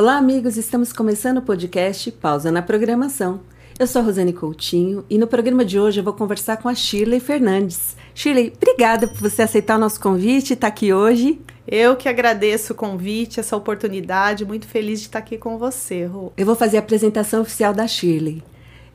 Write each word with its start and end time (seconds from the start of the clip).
Olá, 0.00 0.16
amigos, 0.16 0.56
estamos 0.56 0.94
começando 0.94 1.36
o 1.36 1.42
podcast 1.42 2.10
Pausa 2.12 2.50
na 2.50 2.62
Programação. 2.62 3.42
Eu 3.78 3.86
sou 3.86 4.00
a 4.00 4.04
Rosane 4.06 4.32
Coutinho 4.32 5.04
e 5.10 5.18
no 5.18 5.26
programa 5.26 5.62
de 5.62 5.78
hoje 5.78 6.00
eu 6.00 6.04
vou 6.04 6.14
conversar 6.14 6.56
com 6.56 6.70
a 6.70 6.74
Shirley 6.74 7.20
Fernandes. 7.20 7.94
Shirley, 8.14 8.50
obrigada 8.56 9.06
por 9.06 9.18
você 9.18 9.42
aceitar 9.42 9.76
o 9.76 9.78
nosso 9.78 10.00
convite 10.00 10.48
e 10.48 10.54
estar 10.54 10.68
aqui 10.68 10.90
hoje. 10.90 11.38
Eu 11.68 11.96
que 11.96 12.08
agradeço 12.08 12.72
o 12.72 12.76
convite, 12.76 13.40
essa 13.40 13.54
oportunidade, 13.54 14.46
muito 14.46 14.66
feliz 14.66 15.00
de 15.00 15.08
estar 15.08 15.18
aqui 15.18 15.36
com 15.36 15.58
você, 15.58 16.06
Rô. 16.06 16.32
Eu 16.34 16.46
vou 16.46 16.56
fazer 16.56 16.78
a 16.78 16.80
apresentação 16.80 17.42
oficial 17.42 17.74
da 17.74 17.86
Shirley. 17.86 18.42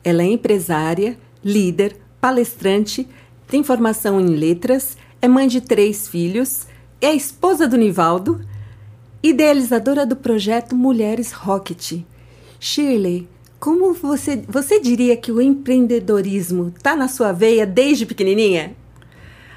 Ela 0.02 0.22
é 0.22 0.26
empresária, 0.26 1.16
líder, 1.44 1.96
palestrante, 2.20 3.08
tem 3.46 3.62
formação 3.62 4.20
em 4.20 4.34
letras, 4.34 4.96
é 5.22 5.28
mãe 5.28 5.46
de 5.46 5.60
três 5.60 6.08
filhos, 6.08 6.66
é 7.00 7.14
esposa 7.14 7.68
do 7.68 7.76
Nivaldo, 7.76 8.44
idealizadora 9.28 10.06
do 10.06 10.14
projeto 10.14 10.76
Mulheres 10.76 11.32
Rocket. 11.32 12.00
Shirley, 12.60 13.28
como 13.58 13.92
você, 13.92 14.42
você 14.48 14.78
diria 14.78 15.16
que 15.16 15.32
o 15.32 15.40
empreendedorismo 15.40 16.72
está 16.76 16.94
na 16.94 17.08
sua 17.08 17.32
veia 17.32 17.66
desde 17.66 18.06
pequenininha? 18.06 18.76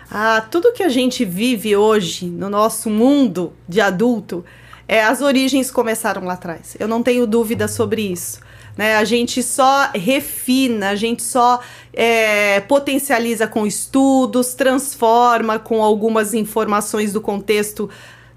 Ah, 0.09 0.41
tudo 0.49 0.73
que 0.73 0.81
a 0.81 0.89
gente 0.89 1.23
vive 1.23 1.75
hoje 1.75 2.25
no 2.25 2.49
nosso 2.49 2.89
mundo 2.89 3.53
de 3.67 3.79
adulto, 3.79 4.43
é, 4.87 5.03
as 5.03 5.21
origens 5.21 5.69
começaram 5.69 6.25
lá 6.25 6.33
atrás. 6.33 6.75
Eu 6.79 6.87
não 6.87 7.03
tenho 7.03 7.27
dúvida 7.27 7.67
sobre 7.67 8.01
isso. 8.01 8.39
Né? 8.75 8.95
A 8.95 9.03
gente 9.03 9.43
só 9.43 9.91
refina, 9.93 10.89
a 10.89 10.95
gente 10.95 11.21
só 11.21 11.59
é, 11.93 12.59
potencializa 12.61 13.45
com 13.45 13.67
estudos, 13.67 14.55
transforma 14.55 15.59
com 15.59 15.83
algumas 15.83 16.33
informações 16.33 17.13
do 17.13 17.21
contexto 17.21 17.87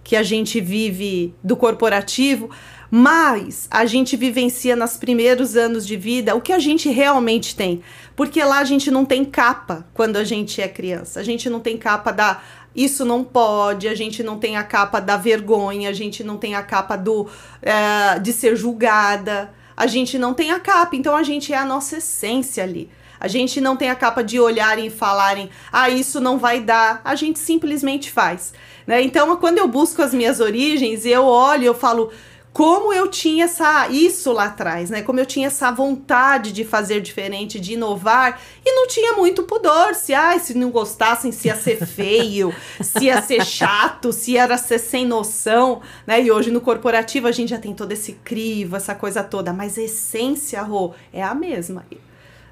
que 0.04 0.16
a 0.16 0.22
gente 0.22 0.60
vive 0.60 1.34
do 1.42 1.56
corporativo, 1.56 2.50
mas 2.90 3.68
a 3.70 3.86
gente 3.86 4.16
vivencia 4.16 4.76
nos 4.76 4.96
primeiros 4.96 5.56
anos 5.56 5.86
de 5.86 5.96
vida 5.96 6.34
o 6.34 6.40
que 6.40 6.52
a 6.52 6.58
gente 6.58 6.88
realmente 6.90 7.56
tem. 7.56 7.82
Porque 8.14 8.42
lá 8.42 8.58
a 8.58 8.64
gente 8.64 8.90
não 8.90 9.04
tem 9.04 9.24
capa 9.24 9.86
quando 9.94 10.16
a 10.16 10.24
gente 10.24 10.60
é 10.60 10.68
criança. 10.68 11.20
A 11.20 11.22
gente 11.22 11.48
não 11.48 11.60
tem 11.60 11.76
capa 11.76 12.12
da 12.12 12.40
isso 12.74 13.04
não 13.04 13.22
pode, 13.22 13.86
a 13.86 13.94
gente 13.94 14.22
não 14.22 14.38
tem 14.38 14.56
a 14.56 14.64
capa 14.64 14.98
da 14.98 15.18
vergonha, 15.18 15.90
a 15.90 15.92
gente 15.92 16.24
não 16.24 16.38
tem 16.38 16.54
a 16.54 16.62
capa 16.62 16.96
do 16.96 17.28
é, 17.60 18.18
de 18.18 18.32
ser 18.32 18.56
julgada 18.56 19.52
a 19.76 19.86
gente 19.86 20.18
não 20.18 20.34
tem 20.34 20.50
a 20.52 20.60
capa, 20.60 20.94
então 20.94 21.16
a 21.16 21.22
gente 21.22 21.52
é 21.52 21.56
a 21.56 21.64
nossa 21.64 21.96
essência 21.96 22.62
ali. 22.62 22.90
A 23.18 23.28
gente 23.28 23.60
não 23.60 23.76
tem 23.76 23.88
a 23.88 23.94
capa 23.94 24.22
de 24.22 24.38
olharem 24.38 24.86
e 24.86 24.90
falarem, 24.90 25.48
ah, 25.72 25.88
isso 25.88 26.20
não 26.20 26.38
vai 26.38 26.60
dar. 26.60 27.00
A 27.04 27.14
gente 27.14 27.38
simplesmente 27.38 28.10
faz. 28.10 28.52
Né? 28.86 29.02
Então, 29.02 29.36
quando 29.36 29.58
eu 29.58 29.68
busco 29.68 30.02
as 30.02 30.12
minhas 30.12 30.40
origens, 30.40 31.04
eu 31.04 31.24
olho 31.24 31.62
e 31.62 31.66
eu 31.66 31.74
falo, 31.74 32.10
como 32.52 32.92
eu 32.92 33.08
tinha 33.08 33.46
essa 33.46 33.88
isso 33.88 34.30
lá 34.30 34.44
atrás, 34.44 34.90
né? 34.90 35.00
Como 35.00 35.18
eu 35.18 35.24
tinha 35.24 35.46
essa 35.46 35.70
vontade 35.70 36.52
de 36.52 36.64
fazer 36.64 37.00
diferente, 37.00 37.58
de 37.58 37.72
inovar 37.72 38.38
e 38.64 38.70
não 38.72 38.86
tinha 38.86 39.14
muito 39.14 39.44
pudor, 39.44 39.94
se 39.94 40.12
ai, 40.12 40.38
se 40.38 40.52
não 40.54 40.70
gostassem, 40.70 41.32
se 41.32 41.48
ia 41.48 41.56
ser 41.56 41.84
feio, 41.86 42.54
se 42.82 43.06
ia 43.06 43.22
ser 43.22 43.44
chato, 43.44 44.12
se 44.12 44.36
era 44.36 44.58
ser 44.58 44.78
sem 44.78 45.06
noção, 45.06 45.80
né? 46.06 46.22
E 46.22 46.30
hoje 46.30 46.50
no 46.50 46.60
corporativo 46.60 47.26
a 47.26 47.32
gente 47.32 47.48
já 47.48 47.58
tem 47.58 47.72
todo 47.74 47.92
esse 47.92 48.12
crivo, 48.12 48.76
essa 48.76 48.94
coisa 48.94 49.24
toda, 49.24 49.52
mas 49.52 49.78
a 49.78 49.82
essência, 49.82 50.60
Rô, 50.60 50.92
é 51.10 51.22
a 51.22 51.34
mesma. 51.34 51.86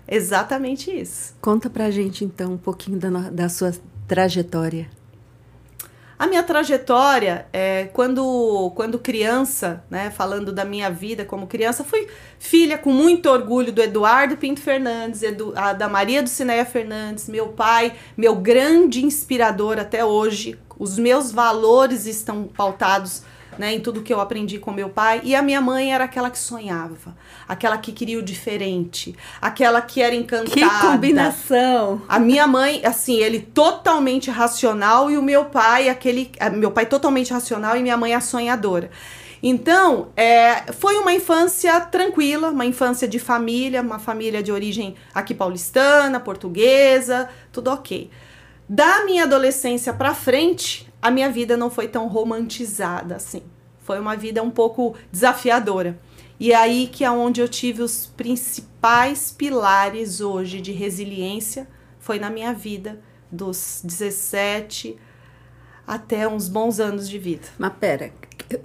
Exatamente 0.09 0.91
isso. 0.91 1.35
Conta 1.43 1.69
pra 1.69 1.91
gente 1.91 2.25
então 2.25 2.55
um 2.55 2.59
pouquinho 2.59 2.99
da, 2.99 3.11
da 3.31 3.49
sua 3.51 3.73
trajetória. 4.09 4.89
A 6.21 6.27
minha 6.27 6.43
trajetória, 6.43 7.47
é, 7.51 7.89
quando, 7.95 8.71
quando 8.77 8.99
criança, 8.99 9.83
né, 9.89 10.11
falando 10.11 10.53
da 10.53 10.67
minha 10.67 10.91
vida 10.91 11.25
como 11.25 11.47
criança, 11.47 11.83
fui 11.83 12.09
filha 12.39 12.77
com 12.77 12.93
muito 12.93 13.31
orgulho 13.31 13.73
do 13.73 13.81
Eduardo 13.81 14.37
Pinto 14.37 14.61
Fernandes, 14.61 15.23
Edu, 15.23 15.55
a, 15.57 15.73
da 15.73 15.89
Maria 15.89 16.23
do 16.23 16.29
Cineia 16.29 16.67
Fernandes, 16.67 17.27
meu 17.27 17.49
pai, 17.49 17.95
meu 18.19 18.37
grande 18.37 19.03
inspirador 19.03 19.79
até 19.79 20.05
hoje. 20.05 20.59
Os 20.79 20.99
meus 20.99 21.33
valores 21.33 22.05
estão 22.05 22.45
pautados 22.45 23.23
né, 23.61 23.75
em 23.75 23.81
tudo 23.81 24.01
que 24.01 24.13
eu 24.13 24.21
aprendi 24.23 24.59
com 24.59 24.73
meu 24.73 24.89
pai. 24.89 25.21
E 25.23 25.37
a 25.37 25.43
minha 25.43 25.61
mãe 25.61 25.93
era 25.93 26.05
aquela 26.05 26.31
que 26.31 26.39
sonhava, 26.39 27.15
aquela 27.47 27.77
que 27.77 27.93
queria 27.93 28.19
o 28.19 28.23
diferente, 28.23 29.15
aquela 29.39 29.83
que 29.83 30.01
era 30.01 30.15
encantada. 30.15 30.51
Que 30.51 30.81
combinação! 30.81 32.01
A 32.09 32.19
minha 32.19 32.47
mãe, 32.47 32.81
assim, 32.85 33.19
ele 33.19 33.39
totalmente 33.39 34.31
racional 34.31 35.11
e 35.11 35.19
o 35.19 35.23
meu 35.23 35.45
pai, 35.45 35.91
aquele. 35.91 36.33
Meu 36.55 36.71
pai 36.71 36.87
totalmente 36.87 37.35
racional 37.35 37.77
e 37.77 37.83
minha 37.83 37.99
mãe 37.99 38.15
a 38.15 38.21
sonhadora. 38.21 38.91
Então, 39.43 40.09
é, 40.17 40.73
foi 40.73 40.97
uma 40.97 41.13
infância 41.13 41.79
tranquila, 41.81 42.49
uma 42.49 42.65
infância 42.65 43.07
de 43.07 43.19
família, 43.19 43.83
uma 43.83 43.99
família 43.99 44.43
de 44.43 44.51
origem 44.51 44.95
aqui 45.15 45.35
paulistana, 45.35 46.19
portuguesa, 46.19 47.29
tudo 47.53 47.71
ok. 47.71 48.11
Da 48.67 49.05
minha 49.05 49.25
adolescência 49.25 49.93
para 49.93 50.15
frente, 50.15 50.90
a 51.01 51.11
minha 51.11 51.31
vida 51.31 51.57
não 51.57 51.71
foi 51.71 51.89
tão 51.89 52.07
romantizada 52.09 53.17
assim. 53.17 53.43
Foi 53.79 53.99
uma 53.99 54.17
vida 54.17 54.43
um 54.43 54.51
pouco 54.51 54.95
desafiadora. 55.11 55.99
E 56.39 56.53
é 56.53 56.57
aí 56.57 56.87
que 56.87 57.05
é 57.05 57.11
onde 57.11 57.41
eu 57.41 57.49
tive 57.49 57.83
os 57.83 58.07
principais 58.07 59.31
pilares 59.31 60.21
hoje 60.21 60.61
de 60.61 60.73
resiliência 60.73 61.67
foi 62.01 62.19
na 62.19 62.31
minha 62.31 62.53
vida 62.53 62.99
dos 63.31 63.83
17 63.85 64.97
até 65.87 66.27
uns 66.27 66.49
bons 66.49 66.81
anos 66.81 67.09
de 67.09 67.19
vida. 67.19 67.47
Mas 67.59 67.73
pera, 67.79 68.13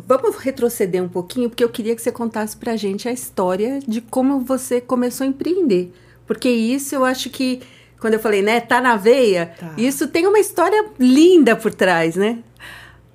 vamos 0.08 0.38
retroceder 0.38 1.04
um 1.04 1.10
pouquinho 1.10 1.50
porque 1.50 1.64
eu 1.64 1.70
queria 1.70 1.96
que 1.96 2.02
você 2.02 2.12
contasse 2.12 2.56
pra 2.56 2.76
gente 2.76 3.10
a 3.10 3.12
história 3.12 3.80
de 3.86 4.02
como 4.02 4.40
você 4.40 4.80
começou 4.80 5.26
a 5.26 5.28
empreender. 5.28 5.94
Porque 6.26 6.50
isso 6.50 6.96
eu 6.96 7.04
acho 7.06 7.30
que 7.30 7.62
quando 8.00 8.16
eu 8.16 8.20
falei, 8.20 8.42
né, 8.42 8.60
tá 8.60 8.82
na 8.82 8.96
veia, 8.96 9.54
tá. 9.58 9.74
isso 9.78 10.08
tem 10.08 10.28
uma 10.28 10.40
história 10.40 10.86
linda 11.00 11.56
por 11.56 11.74
trás, 11.74 12.16
né? 12.16 12.40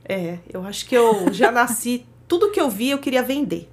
É, 0.04 0.38
eu 0.52 0.64
acho 0.64 0.86
que 0.86 0.96
eu 0.96 1.32
já 1.32 1.52
nasci, 1.52 2.04
tudo 2.26 2.50
que 2.50 2.60
eu 2.60 2.68
via 2.68 2.94
eu 2.94 2.98
queria 2.98 3.22
vender. 3.22 3.68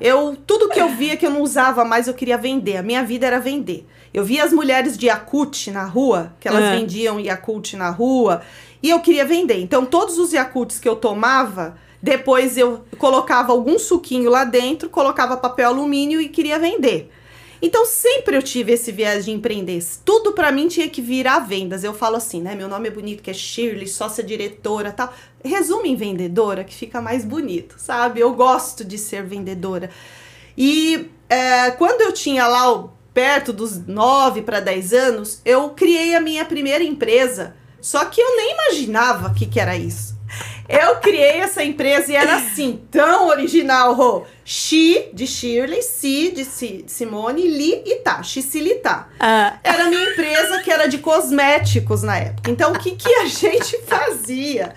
Eu, 0.00 0.36
tudo 0.46 0.68
que 0.68 0.80
eu 0.80 0.88
via 0.90 1.16
que 1.16 1.26
eu 1.26 1.30
não 1.30 1.42
usava 1.42 1.84
mais 1.84 2.06
eu 2.06 2.14
queria 2.14 2.38
vender. 2.38 2.76
A 2.76 2.82
minha 2.82 3.02
vida 3.02 3.26
era 3.26 3.40
vender. 3.40 3.86
Eu 4.14 4.24
via 4.24 4.44
as 4.44 4.52
mulheres 4.52 4.96
de 4.96 5.06
Yakult 5.06 5.70
na 5.70 5.84
rua, 5.84 6.32
que 6.40 6.48
elas 6.48 6.64
é. 6.64 6.76
vendiam 6.76 7.20
Yakult 7.20 7.74
na 7.74 7.90
rua, 7.90 8.42
e 8.82 8.90
eu 8.90 9.00
queria 9.00 9.24
vender. 9.24 9.60
Então, 9.60 9.84
todos 9.84 10.18
os 10.18 10.32
Yakults 10.32 10.78
que 10.78 10.88
eu 10.88 10.96
tomava, 10.96 11.76
depois 12.02 12.56
eu 12.56 12.84
colocava 12.96 13.52
algum 13.52 13.78
suquinho 13.78 14.30
lá 14.30 14.44
dentro, 14.44 14.88
colocava 14.88 15.36
papel 15.36 15.68
alumínio 15.68 16.20
e 16.20 16.28
queria 16.28 16.58
vender. 16.58 17.10
Então 17.60 17.84
sempre 17.84 18.36
eu 18.36 18.42
tive 18.42 18.72
esse 18.72 18.92
viés 18.92 19.24
de 19.24 19.30
empreender. 19.30 19.82
Tudo 20.04 20.32
para 20.32 20.52
mim 20.52 20.68
tinha 20.68 20.88
que 20.88 21.02
virar 21.02 21.40
vendas. 21.40 21.82
Eu 21.82 21.92
falo 21.92 22.16
assim, 22.16 22.40
né? 22.40 22.54
Meu 22.54 22.68
nome 22.68 22.88
é 22.88 22.90
bonito, 22.90 23.22
que 23.22 23.30
é 23.30 23.34
Shirley, 23.34 23.86
sócia 23.86 24.22
diretora, 24.22 24.92
tal. 24.92 25.12
Resume 25.44 25.90
em 25.90 25.96
vendedora, 25.96 26.64
que 26.64 26.74
fica 26.74 27.00
mais 27.00 27.24
bonito, 27.24 27.76
sabe? 27.78 28.20
Eu 28.20 28.32
gosto 28.34 28.84
de 28.84 28.98
ser 28.98 29.24
vendedora. 29.24 29.90
E 30.56 31.08
é, 31.28 31.70
quando 31.72 32.00
eu 32.00 32.12
tinha 32.12 32.46
lá 32.46 32.88
perto 33.14 33.52
dos 33.52 33.86
9 33.86 34.42
para 34.42 34.60
10 34.60 34.92
anos, 34.92 35.40
eu 35.44 35.70
criei 35.70 36.14
a 36.14 36.20
minha 36.20 36.44
primeira 36.44 36.84
empresa. 36.84 37.56
Só 37.80 38.04
que 38.04 38.20
eu 38.20 38.36
nem 38.36 38.54
imaginava 38.54 39.28
o 39.28 39.34
que, 39.34 39.46
que 39.46 39.60
era 39.60 39.76
isso. 39.76 40.17
Eu 40.68 40.96
criei 40.96 41.40
essa 41.40 41.64
empresa 41.64 42.12
e 42.12 42.16
era 42.16 42.36
assim, 42.36 42.80
tão 42.90 43.28
original, 43.28 43.94
Rô. 43.94 44.24
Xi 44.44 45.08
de 45.12 45.26
Shirley, 45.26 45.82
Si 45.82 46.30
de 46.30 46.44
Simone, 46.86 47.48
Li 47.48 47.82
e 47.84 47.96
Tá, 47.96 48.22
Xicilitá. 48.22 49.08
Ah. 49.18 49.58
Era 49.62 49.84
a 49.84 49.88
minha 49.88 50.10
empresa 50.10 50.62
que 50.62 50.70
era 50.70 50.86
de 50.86 50.98
cosméticos 50.98 52.02
na 52.02 52.18
época. 52.18 52.50
Então, 52.50 52.72
o 52.72 52.78
que, 52.78 52.92
que 52.92 53.12
a 53.14 53.26
gente 53.26 53.78
fazia? 53.86 54.74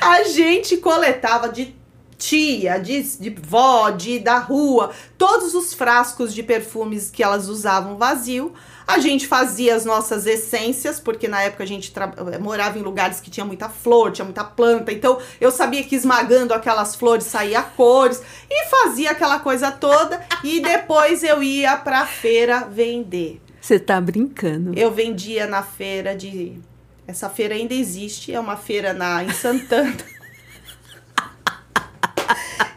A 0.00 0.24
gente 0.24 0.76
coletava 0.76 1.48
de 1.48 1.76
tia, 2.18 2.78
de, 2.78 3.00
de 3.18 3.30
vó, 3.30 3.90
de 3.90 4.18
da 4.18 4.38
rua, 4.38 4.90
todos 5.16 5.54
os 5.54 5.72
frascos 5.72 6.34
de 6.34 6.42
perfumes 6.42 7.10
que 7.10 7.22
elas 7.22 7.48
usavam 7.48 7.96
vazio. 7.96 8.52
A 8.88 9.00
gente 9.00 9.26
fazia 9.26 9.74
as 9.76 9.84
nossas 9.84 10.24
essências, 10.24 10.98
porque 10.98 11.28
na 11.28 11.42
época 11.42 11.62
a 11.62 11.66
gente 11.66 11.92
morava 12.40 12.78
em 12.78 12.82
lugares 12.82 13.20
que 13.20 13.30
tinha 13.30 13.44
muita 13.44 13.68
flor, 13.68 14.12
tinha 14.12 14.24
muita 14.24 14.42
planta. 14.42 14.90
Então 14.90 15.18
eu 15.38 15.50
sabia 15.50 15.84
que 15.84 15.94
esmagando 15.94 16.54
aquelas 16.54 16.96
flores 16.96 17.26
saía 17.26 17.62
cores 17.62 18.22
e 18.48 18.64
fazia 18.70 19.10
aquela 19.10 19.40
coisa 19.40 19.70
toda. 19.70 20.24
e 20.42 20.60
depois 20.60 21.22
eu 21.22 21.42
ia 21.42 21.76
pra 21.76 22.06
feira 22.06 22.60
vender. 22.64 23.42
Você 23.60 23.78
tá 23.78 24.00
brincando? 24.00 24.72
Eu 24.74 24.90
vendia 24.90 25.46
na 25.46 25.62
feira 25.62 26.16
de. 26.16 26.58
Essa 27.06 27.28
feira 27.28 27.54
ainda 27.54 27.74
existe, 27.74 28.32
é 28.32 28.40
uma 28.40 28.56
feira 28.56 28.94
na, 28.94 29.22
em 29.22 29.30
Santana. 29.34 29.94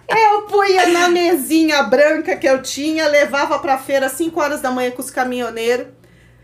Eu 0.10 0.42
punha 0.42 0.88
na 0.88 1.08
mesinha 1.08 1.84
branca 1.84 2.36
que 2.36 2.48
eu 2.48 2.62
tinha, 2.62 3.08
levava 3.08 3.58
pra 3.60 3.78
feira 3.78 4.08
às 4.08 4.12
5 4.12 4.38
horas 4.42 4.60
da 4.60 4.70
manhã 4.70 4.92
com 4.92 5.02
os 5.02 5.10
caminhoneiros. 5.10 6.01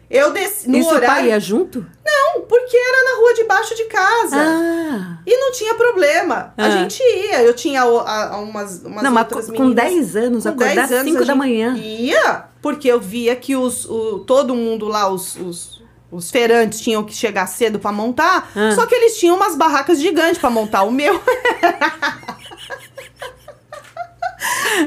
Eu 0.10 0.32
desci 0.32 0.70
no 0.70 0.78
Isso 0.78 0.88
horário. 0.90 1.08
pai 1.08 1.28
ia 1.28 1.40
junto? 1.40 1.86
Não, 2.06 2.42
porque 2.44 2.78
era 2.78 3.04
na 3.14 3.20
rua 3.20 3.34
de 3.34 3.44
baixo 3.44 3.76
de 3.76 3.84
casa. 3.86 4.38
Ah. 4.38 5.18
E 5.26 5.38
não 5.38 5.52
tinha 5.52 5.74
problema. 5.76 6.54
A 6.58 6.66
Ah. 6.66 6.70
gente 6.72 7.04
ia. 7.04 7.42
Eu 7.44 7.54
tinha 7.54 7.82
a- 7.84 8.36
a 8.36 8.38
umas, 8.40 8.82
umas 8.84 9.04
Não, 9.04 9.12
mas 9.12 9.24
outras 9.26 9.46
com 9.48 9.64
meninas. 9.64 9.76
10 9.76 10.16
anos, 10.16 10.44
Com 10.44 10.50
acordar 10.50 10.88
10 10.88 10.92
às 10.94 11.04
5 11.04 11.24
a 11.24 11.26
da 11.26 11.36
manhã. 11.36 11.76
Ia, 11.78 12.46
porque 12.62 12.88
eu 12.88 13.00
via 13.02 13.36
que 13.36 13.56
os, 13.58 13.84
o, 13.86 14.20
todo 14.20 14.56
mundo 14.56 14.88
lá, 14.88 15.10
os, 15.10 15.36
os, 15.36 15.84
os 16.10 16.32
feirantes 16.32 16.80
tinham 16.80 17.04
que 17.04 17.14
chegar 17.14 17.46
cedo 17.46 17.78
pra 17.78 17.92
montar, 17.92 18.50
Ah. 18.56 18.72
só 18.76 18.86
que 18.86 18.96
eles 18.96 19.18
tinham 19.20 19.36
umas 19.36 19.56
barracas 19.58 20.00
gigantes 20.00 20.38
pra 20.38 20.50
montar. 20.50 20.84
O 20.84 20.92
meu. 20.92 21.20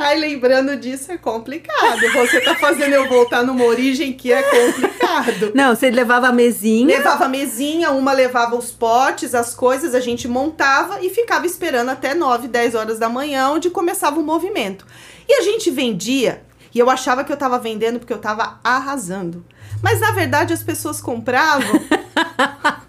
Aí 0.00 0.19
lembrando 0.19 0.77
disso 0.77 1.11
é 1.12 1.19
complicado. 1.19 2.00
Você 2.12 2.41
tá 2.41 2.55
fazendo 2.55 2.93
eu 2.93 3.09
voltar 3.09 3.43
numa 3.43 3.65
origem 3.65 4.12
que 4.12 4.32
é 4.32 4.43
complicado. 4.43 5.53
Não, 5.55 5.75
você 5.75 5.91
levava 5.91 6.29
a 6.29 6.32
mesinha. 6.32 6.87
Levava 6.87 7.25
a 7.25 7.29
mesinha, 7.29 7.91
uma 7.91 8.12
levava 8.12 8.56
os 8.56 8.71
potes, 8.71 9.35
as 9.35 9.55
coisas, 9.55 9.94
a 9.94 10.00
gente 10.00 10.29
montava 10.29 11.05
e 11.05 11.11
ficava 11.11 11.47
esperando 11.47 11.91
até 11.91 12.15
9, 12.15 12.49
10 12.49 12.75
horas 12.75 12.99
da 12.99 13.09
manhã, 13.09 13.49
onde 13.50 13.71
começava 13.71 14.19
o 14.19 14.23
movimento. 14.23 14.87
E 15.29 15.35
a 15.35 15.43
gente 15.43 15.71
vendia, 15.71 16.43
e 16.75 16.79
eu 16.79 16.88
achava 16.88 17.25
que 17.25 17.33
eu 17.33 17.37
tava 17.37 17.59
vendendo 17.59 17.99
porque 17.99 18.12
eu 18.12 18.19
tava 18.19 18.61
arrasando. 18.62 19.44
Mas 19.83 20.00
na 20.00 20.12
verdade 20.12 20.53
as 20.53 20.62
pessoas 20.62 21.00
compravam. 21.00 21.69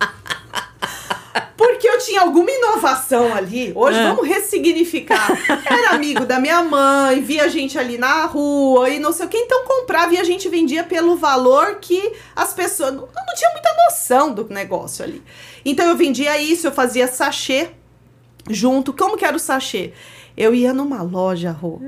Tinha 2.03 2.21
alguma 2.21 2.50
inovação 2.50 3.33
ali. 3.33 3.71
Hoje 3.75 3.98
Ah. 4.00 4.13
vamos 4.13 4.27
ressignificar. 4.27 5.27
Era 5.65 5.92
amigo 5.92 6.25
da 6.25 6.39
minha 6.39 6.63
mãe, 6.63 7.21
via 7.21 7.48
gente 7.50 7.77
ali 7.77 7.98
na 7.98 8.25
rua 8.25 8.89
e 8.89 9.00
não 9.00 9.12
sei 9.13 9.25
o 9.25 9.30
que. 9.30 9.38
Então 9.38 9.65
comprava 9.65 10.13
e 10.13 10.18
a 10.18 10.24
gente 10.24 10.50
vendia 10.50 10.83
pelo 10.83 11.15
valor 11.15 11.75
que 11.75 12.13
as 12.36 12.53
pessoas. 12.53 12.94
Não, 12.94 13.01
não 13.01 13.36
tinha 13.36 13.51
muita 13.51 13.69
noção 13.86 14.33
do 14.33 14.48
negócio 14.50 15.03
ali. 15.03 15.21
Então 15.63 15.86
eu 15.88 15.95
vendia 15.95 16.38
isso, 16.42 16.68
eu 16.68 16.71
fazia 16.71 17.07
sachê 17.07 17.69
junto. 18.50 18.94
Como 18.94 19.18
que 19.18 19.25
era 19.25 19.36
o 19.36 19.39
sachê? 19.39 19.94
Eu 20.36 20.56
ia 20.56 20.74
numa 20.74 21.01
loja, 21.01 21.51
Rô, 21.51 21.81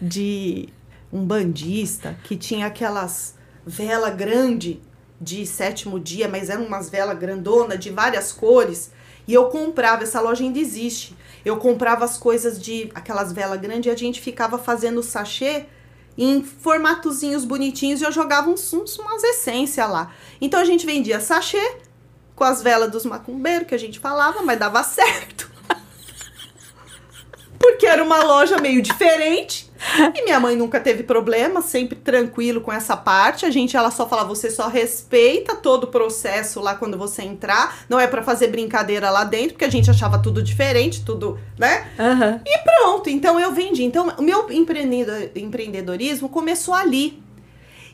de 0.00 0.68
um 1.12 1.24
bandista 1.24 2.16
que 2.24 2.36
tinha 2.36 2.66
aquelas 2.66 3.34
vela 3.66 4.08
grande 4.10 4.80
de 5.20 5.44
sétimo 5.44 5.98
dia, 5.98 6.28
mas 6.28 6.48
eram 6.48 6.64
umas 6.64 6.88
velas 6.88 7.18
grandona 7.18 7.76
de 7.76 7.90
várias 7.90 8.32
cores. 8.32 8.92
E 9.28 9.34
eu 9.34 9.44
comprava, 9.50 10.02
essa 10.02 10.20
loja 10.20 10.42
ainda 10.42 10.58
existe. 10.58 11.14
Eu 11.44 11.58
comprava 11.58 12.04
as 12.04 12.16
coisas 12.16 12.60
de 12.60 12.90
aquelas 12.94 13.30
velas 13.30 13.60
grandes 13.60 13.86
e 13.86 13.90
a 13.90 13.96
gente 13.96 14.22
ficava 14.22 14.58
fazendo 14.58 15.02
sachê 15.02 15.66
em 16.16 16.42
formatozinhos 16.42 17.44
bonitinhos 17.44 18.00
e 18.00 18.04
eu 18.04 18.10
jogava 18.10 18.48
uns, 18.48 18.72
uns, 18.72 18.98
umas 18.98 19.22
essências 19.22 19.88
lá. 19.88 20.12
Então 20.40 20.58
a 20.58 20.64
gente 20.64 20.86
vendia 20.86 21.20
sachê 21.20 21.76
com 22.34 22.42
as 22.42 22.62
velas 22.62 22.90
dos 22.90 23.04
macumbeiros 23.04 23.68
que 23.68 23.74
a 23.74 23.78
gente 23.78 24.00
falava, 24.00 24.40
mas 24.42 24.58
dava 24.58 24.82
certo. 24.82 25.57
Porque 27.68 27.86
era 27.86 28.02
uma 28.02 28.22
loja 28.24 28.58
meio 28.58 28.80
diferente. 28.82 29.70
E 30.14 30.24
minha 30.24 30.40
mãe 30.40 30.56
nunca 30.56 30.80
teve 30.80 31.02
problema, 31.04 31.62
sempre 31.62 31.94
tranquilo 31.96 32.60
com 32.60 32.72
essa 32.72 32.96
parte. 32.96 33.46
A 33.46 33.50
gente, 33.50 33.76
ela 33.76 33.90
só 33.90 34.08
fala, 34.08 34.24
você 34.24 34.50
só 34.50 34.68
respeita 34.68 35.54
todo 35.54 35.84
o 35.84 35.86
processo 35.86 36.60
lá 36.60 36.74
quando 36.74 36.98
você 36.98 37.22
entrar. 37.22 37.84
Não 37.88 38.00
é 38.00 38.06
pra 38.06 38.22
fazer 38.22 38.48
brincadeira 38.48 39.10
lá 39.10 39.22
dentro, 39.22 39.50
porque 39.50 39.64
a 39.64 39.70
gente 39.70 39.88
achava 39.90 40.18
tudo 40.18 40.42
diferente, 40.42 41.04
tudo, 41.04 41.38
né? 41.58 41.86
Aham. 41.98 42.40
E 42.44 42.58
pronto, 42.58 43.08
então 43.10 43.38
eu 43.38 43.52
vendi. 43.52 43.84
Então, 43.84 44.12
o 44.18 44.22
meu 44.22 44.50
empreendedor- 44.50 45.30
empreendedorismo 45.36 46.28
começou 46.28 46.74
ali. 46.74 47.22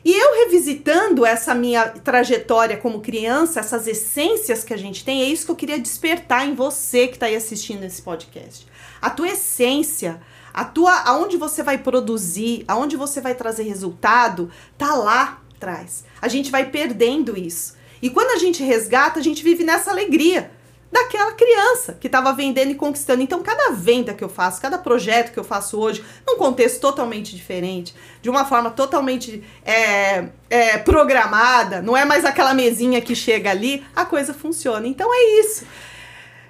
E 0.03 0.13
eu 0.13 0.43
revisitando 0.45 1.25
essa 1.25 1.53
minha 1.53 1.89
trajetória 1.89 2.77
como 2.77 3.01
criança, 3.01 3.59
essas 3.59 3.87
essências 3.87 4.63
que 4.63 4.73
a 4.73 4.77
gente 4.77 5.03
tem, 5.03 5.21
é 5.21 5.25
isso 5.25 5.45
que 5.45 5.51
eu 5.51 5.55
queria 5.55 5.79
despertar 5.79 6.47
em 6.47 6.53
você 6.53 7.07
que 7.07 7.15
está 7.15 7.25
aí 7.25 7.35
assistindo 7.35 7.83
esse 7.83 8.01
podcast. 8.03 8.67
A 9.05 9.11
tua 9.11 9.27
essência, 9.27 10.19
a 10.51 10.65
tua, 10.65 10.91
aonde 11.01 11.37
você 11.37 11.61
vai 11.61 11.77
produzir, 11.77 12.65
aonde 12.67 12.97
você 12.97 13.21
vai 13.21 13.35
trazer 13.35 13.61
resultado, 13.61 14.49
tá 14.79 14.95
lá 14.95 15.43
atrás. 15.55 16.03
A 16.19 16.27
gente 16.27 16.49
vai 16.49 16.71
perdendo 16.71 17.37
isso. 17.37 17.75
E 18.01 18.09
quando 18.09 18.31
a 18.31 18.39
gente 18.39 18.63
resgata, 18.63 19.19
a 19.19 19.21
gente 19.21 19.43
vive 19.43 19.63
nessa 19.63 19.91
alegria 19.91 20.49
daquela 20.91 21.33
criança 21.33 21.95
que 22.01 22.07
estava 22.07 22.33
vendendo 22.33 22.71
e 22.71 22.75
conquistando. 22.75 23.21
Então, 23.21 23.43
cada 23.43 23.73
venda 23.73 24.11
que 24.11 24.23
eu 24.23 24.29
faço, 24.29 24.59
cada 24.59 24.79
projeto 24.79 25.31
que 25.31 25.39
eu 25.39 25.43
faço 25.43 25.79
hoje, 25.79 26.03
num 26.25 26.39
contexto 26.39 26.81
totalmente 26.81 27.35
diferente, 27.35 27.93
de 28.23 28.29
uma 28.31 28.43
forma 28.43 28.71
totalmente 28.71 29.43
é, 29.63 30.29
é, 30.49 30.79
programada, 30.79 31.79
não 31.79 31.95
é 31.95 32.05
mais 32.05 32.25
aquela 32.25 32.55
mesinha 32.55 32.99
que 33.01 33.13
chega 33.13 33.51
ali, 33.51 33.85
a 33.95 34.03
coisa 34.03 34.33
funciona. 34.33 34.87
Então, 34.87 35.13
é 35.13 35.41
isso. 35.41 35.63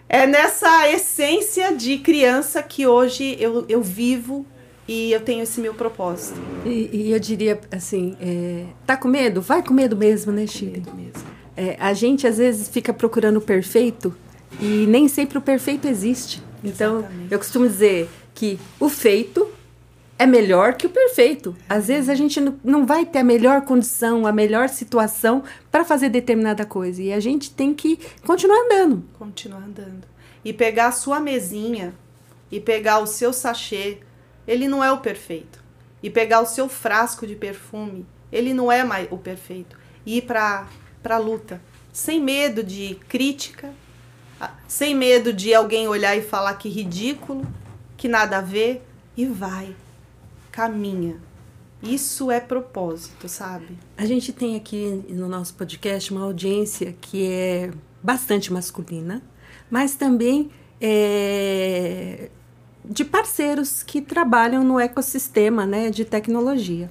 É 0.08 0.28
nessa 0.28 0.90
essência 0.90 1.76
de 1.76 1.98
criança 1.98 2.62
que 2.62 2.86
hoje 2.86 3.36
eu, 3.40 3.66
eu 3.68 3.82
vivo 3.82 4.46
e 4.88 5.12
eu 5.12 5.20
tenho 5.20 5.42
esse 5.42 5.60
meu 5.60 5.74
propósito. 5.74 6.40
E, 6.66 6.90
e 6.94 7.12
eu 7.12 7.20
diria 7.20 7.60
assim, 7.72 8.16
é, 8.22 8.66
tá 8.86 8.96
com 8.96 9.08
medo? 9.08 9.42
Vai 9.42 9.64
com 9.64 9.74
medo 9.74 9.96
mesmo, 9.96 10.32
né, 10.32 10.46
Chile? 10.46 10.84
mesmo. 10.96 11.36
É, 11.58 11.76
a 11.80 11.94
gente 11.94 12.28
às 12.28 12.38
vezes 12.38 12.68
fica 12.68 12.94
procurando 12.94 13.38
o 13.38 13.42
perfeito 13.42 14.16
e 14.60 14.86
nem 14.88 15.08
sempre 15.08 15.38
o 15.38 15.42
perfeito 15.42 15.88
existe. 15.88 16.42
Então, 16.64 17.00
Exatamente. 17.00 17.32
eu 17.32 17.38
costumo 17.40 17.68
dizer 17.68 18.10
que 18.34 18.60
o 18.80 18.90
feito 18.90 19.48
é 20.18 20.26
melhor 20.26 20.76
que 20.76 20.88
o 20.88 20.90
perfeito. 20.90 21.56
Às 21.68 21.88
vezes 21.88 22.10
a 22.10 22.16
gente 22.16 22.40
não- 22.64 22.86
vai 22.86 23.06
ter 23.06 23.20
a 23.20 23.24
melhor 23.24 23.62
condição, 23.62 24.26
a 24.26 24.32
melhor 24.32 24.70
situação 24.70 25.44
para 25.72 25.84
fazer 25.84 26.10
determinada 26.10 26.66
coisa. 26.66 27.02
E 27.02 27.12
a 27.12 27.20
gente 27.20 27.52
tem 27.52 27.74
que 27.74 28.00
continuar 28.26 28.58
andando. 28.66 29.04
continuar 29.18 29.60
andando. 29.64 30.04
E 30.44 30.54
pegar 30.54 30.88
a 30.88 30.92
sua 30.92 31.20
mesinha 31.20 31.94
e 32.52 32.60
pegar 32.60 33.00
o 33.00 33.08
seu 33.08 33.34
sachê, 33.34 33.98
ele 34.48 34.68
não 34.68 34.84
é 34.84 34.92
o 34.92 35.00
perfeito. 35.00 35.64
E 36.02 36.10
pegar 36.10 36.42
o 36.42 36.46
seu 36.46 36.70
frasco 36.70 37.26
de 37.26 37.36
perfume, 37.36 38.06
ele 38.32 38.54
não 38.54 38.72
é 38.72 38.84
mais 38.84 39.08
o 39.12 39.18
perfeito. 39.18 39.76
E 40.06 40.18
ir 40.18 40.22
pra, 40.22 40.68
pra 41.02 41.18
luta, 41.18 41.60
sem 41.92 42.22
medo 42.22 42.64
de 42.64 42.96
crítica, 43.10 43.74
sem 44.68 44.94
medo 44.94 45.34
de 45.34 45.54
alguém 45.54 45.88
olhar 45.88 46.16
e 46.16 46.22
falar 46.22 46.54
que 46.56 46.70
ridículo, 46.70 47.46
que 47.98 48.08
nada 48.08 48.38
a 48.38 48.42
ver, 48.42 48.86
e 49.18 49.26
vai, 49.26 49.76
caminha. 50.56 51.18
Isso 51.84 52.32
é 52.32 52.40
propósito, 52.40 53.28
sabe? 53.28 53.78
A 53.98 54.06
gente 54.06 54.32
tem 54.32 54.56
aqui 54.56 55.04
no 55.10 55.28
nosso 55.28 55.54
podcast 55.54 56.12
uma 56.12 56.24
audiência 56.24 56.96
que 57.02 57.28
é 57.30 57.72
bastante 58.02 58.52
masculina, 58.54 59.22
mas 59.70 59.96
também 59.96 60.50
é, 60.80 62.30
de 62.86 63.04
parceiros 63.04 63.84
que 63.84 64.02
trabalham 64.02 64.64
no 64.64 64.80
ecossistema 64.80 65.66
né, 65.66 65.90
de 65.90 66.06
tecnologia. 66.06 66.90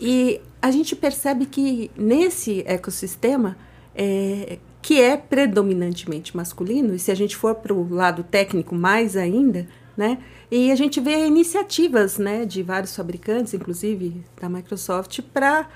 E 0.00 0.40
a 0.60 0.72
gente 0.72 0.96
percebe 0.96 1.46
que 1.46 1.92
nesse 1.96 2.64
ecossistema, 2.66 3.56
é, 3.94 4.58
que 4.82 5.00
é 5.00 5.16
predominantemente 5.16 6.36
masculino, 6.36 6.94
e 6.94 6.98
se 6.98 7.12
a 7.12 7.14
gente 7.14 7.36
for 7.36 7.54
para 7.54 7.72
o 7.72 7.88
lado 7.88 8.24
técnico 8.24 8.74
mais 8.74 9.16
ainda, 9.16 9.68
né? 9.96 10.18
E 10.50 10.72
a 10.72 10.76
gente 10.76 11.00
vê 11.00 11.26
iniciativas 11.26 12.16
né, 12.18 12.44
de 12.46 12.62
vários 12.62 12.94
fabricantes, 12.96 13.52
inclusive 13.52 14.24
da 14.40 14.48
Microsoft, 14.48 15.20
para 15.32 15.68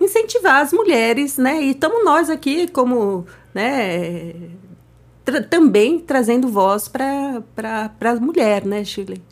incentivar 0.00 0.62
as 0.62 0.72
mulheres, 0.72 1.38
né? 1.38 1.62
E 1.62 1.70
estamos 1.70 2.04
nós 2.04 2.30
aqui 2.30 2.68
como, 2.68 3.26
né, 3.54 4.32
tra- 5.24 5.42
também 5.42 5.98
trazendo 6.00 6.48
voz 6.48 6.88
para 6.88 7.42
a 8.00 8.14
mulher, 8.20 8.64
né, 8.64 8.84
Shirley? 8.84 9.22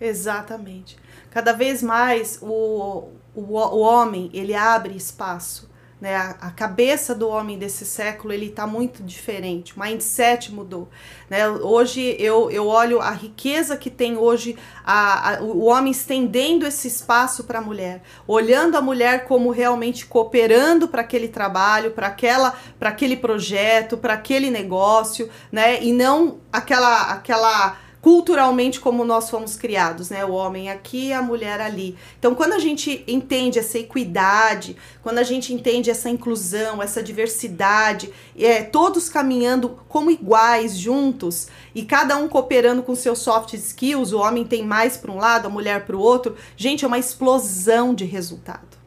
Exatamente. 0.00 0.96
Cada 1.30 1.52
vez 1.52 1.82
mais 1.82 2.38
o, 2.40 3.08
o, 3.34 3.42
o 3.42 3.78
homem, 3.80 4.30
ele 4.32 4.54
abre 4.54 4.96
espaço. 4.96 5.67
Né? 6.00 6.14
A, 6.14 6.30
a 6.40 6.50
cabeça 6.50 7.14
do 7.14 7.28
homem 7.28 7.58
desse 7.58 7.84
século, 7.84 8.32
ele 8.32 8.46
está 8.46 8.66
muito 8.66 9.02
diferente. 9.02 9.76
O 9.76 9.80
mindset 9.80 10.52
mudou. 10.52 10.88
Né? 11.28 11.48
Hoje 11.48 12.16
eu, 12.18 12.50
eu 12.50 12.66
olho 12.68 13.00
a 13.00 13.10
riqueza 13.10 13.76
que 13.76 13.90
tem 13.90 14.16
hoje 14.16 14.56
a, 14.84 15.34
a, 15.34 15.42
o 15.42 15.64
homem 15.64 15.90
estendendo 15.90 16.66
esse 16.66 16.86
espaço 16.86 17.44
para 17.44 17.58
a 17.58 17.62
mulher. 17.62 18.02
Olhando 18.26 18.76
a 18.76 18.80
mulher 18.80 19.24
como 19.24 19.50
realmente 19.50 20.06
cooperando 20.06 20.86
para 20.86 21.02
aquele 21.02 21.28
trabalho, 21.28 21.90
para 21.90 22.06
aquela 22.06 22.54
para 22.78 22.90
aquele 22.90 23.16
projeto, 23.16 23.96
para 23.96 24.14
aquele 24.14 24.50
negócio, 24.50 25.28
né? 25.50 25.82
E 25.82 25.92
não 25.92 26.38
aquela 26.52 27.10
aquela 27.12 27.76
culturalmente 28.08 28.80
como 28.80 29.04
nós 29.04 29.28
fomos 29.28 29.54
criados, 29.54 30.08
né? 30.08 30.24
O 30.24 30.32
homem 30.32 30.70
aqui, 30.70 31.12
a 31.12 31.20
mulher 31.20 31.60
ali. 31.60 31.94
Então, 32.18 32.34
quando 32.34 32.54
a 32.54 32.58
gente 32.58 33.04
entende 33.06 33.58
essa 33.58 33.78
equidade, 33.78 34.78
quando 35.02 35.18
a 35.18 35.22
gente 35.22 35.52
entende 35.52 35.90
essa 35.90 36.08
inclusão, 36.08 36.82
essa 36.82 37.02
diversidade, 37.02 38.10
é, 38.34 38.62
todos 38.62 39.10
caminhando 39.10 39.78
como 39.90 40.10
iguais, 40.10 40.78
juntos, 40.78 41.48
e 41.74 41.84
cada 41.84 42.16
um 42.16 42.28
cooperando 42.28 42.82
com 42.82 42.94
seus 42.94 43.18
soft 43.18 43.52
skills, 43.52 44.14
o 44.14 44.20
homem 44.20 44.42
tem 44.42 44.64
mais 44.64 44.96
para 44.96 45.12
um 45.12 45.18
lado, 45.18 45.44
a 45.44 45.50
mulher 45.50 45.84
para 45.84 45.94
o 45.94 46.00
outro, 46.00 46.34
gente, 46.56 46.86
é 46.86 46.88
uma 46.88 46.98
explosão 46.98 47.94
de 47.94 48.06
resultado. 48.06 48.78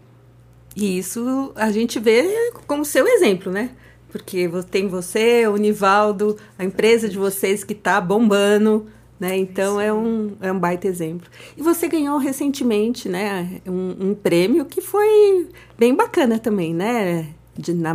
E 0.76 0.98
isso 0.98 1.52
a 1.56 1.72
gente 1.72 2.00
vê 2.00 2.52
como 2.66 2.84
seu 2.84 3.08
exemplo, 3.08 3.52
né? 3.52 3.70
Porque 4.12 4.50
tem 4.72 4.88
você, 4.88 5.46
o 5.46 5.58
Nivaldo, 5.58 6.38
a 6.58 6.64
empresa 6.64 7.08
de 7.08 7.20
vocês 7.20 7.64
que 7.64 7.74
está 7.74 8.02
bombando, 8.02 8.90
né? 9.22 9.38
Então 9.38 9.80
é 9.80 9.94
um, 9.94 10.36
é 10.42 10.52
um 10.52 10.58
baita 10.58 10.88
exemplo. 10.88 11.30
E 11.56 11.62
você 11.62 11.88
ganhou 11.88 12.18
recentemente, 12.18 13.08
né, 13.08 13.62
um, 13.68 14.10
um 14.10 14.16
prêmio 14.16 14.66
que 14.66 14.82
foi 14.82 15.48
bem 15.78 15.94
bacana 15.94 16.40
também, 16.40 16.74
né? 16.74 17.28
De, 17.56 17.72
na, 17.72 17.94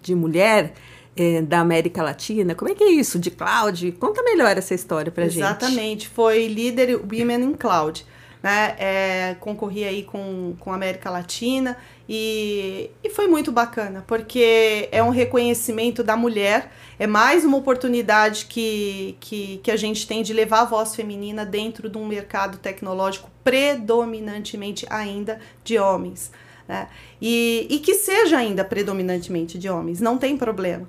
de 0.00 0.14
mulher 0.14 0.72
é, 1.14 1.42
da 1.42 1.60
América 1.60 2.02
Latina. 2.02 2.54
Como 2.54 2.70
é 2.70 2.74
que 2.74 2.82
é 2.82 2.90
isso 2.90 3.18
de 3.18 3.30
cloud? 3.30 3.92
Conta 3.92 4.22
melhor 4.22 4.56
essa 4.56 4.72
história 4.72 5.12
para 5.12 5.24
gente. 5.24 5.40
Exatamente, 5.40 6.08
foi 6.08 6.46
líder 6.46 6.96
Women 6.96 7.50
in 7.50 7.52
Cloud. 7.52 8.06
Né? 8.42 8.74
É, 8.78 9.36
concorri 9.38 9.84
aí 9.84 10.02
com, 10.02 10.54
com 10.58 10.72
a 10.72 10.74
América 10.74 11.08
Latina 11.08 11.76
e, 12.08 12.90
e 13.02 13.08
foi 13.08 13.28
muito 13.28 13.52
bacana, 13.52 14.02
porque 14.06 14.88
é 14.90 15.00
um 15.02 15.10
reconhecimento 15.10 16.02
da 16.02 16.16
mulher, 16.16 16.72
é 16.98 17.06
mais 17.06 17.44
uma 17.44 17.56
oportunidade 17.56 18.46
que, 18.46 19.16
que, 19.20 19.60
que 19.62 19.70
a 19.70 19.76
gente 19.76 20.06
tem 20.08 20.24
de 20.24 20.32
levar 20.32 20.62
a 20.62 20.64
voz 20.64 20.94
feminina 20.96 21.46
dentro 21.46 21.88
de 21.88 21.96
um 21.96 22.06
mercado 22.06 22.58
tecnológico 22.58 23.30
predominantemente 23.44 24.86
ainda 24.90 25.38
de 25.62 25.78
homens. 25.78 26.32
Né? 26.66 26.88
E, 27.20 27.68
e 27.70 27.78
que 27.78 27.94
seja 27.94 28.38
ainda 28.38 28.64
predominantemente 28.64 29.56
de 29.56 29.68
homens, 29.68 30.00
não 30.00 30.18
tem 30.18 30.36
problema 30.36 30.88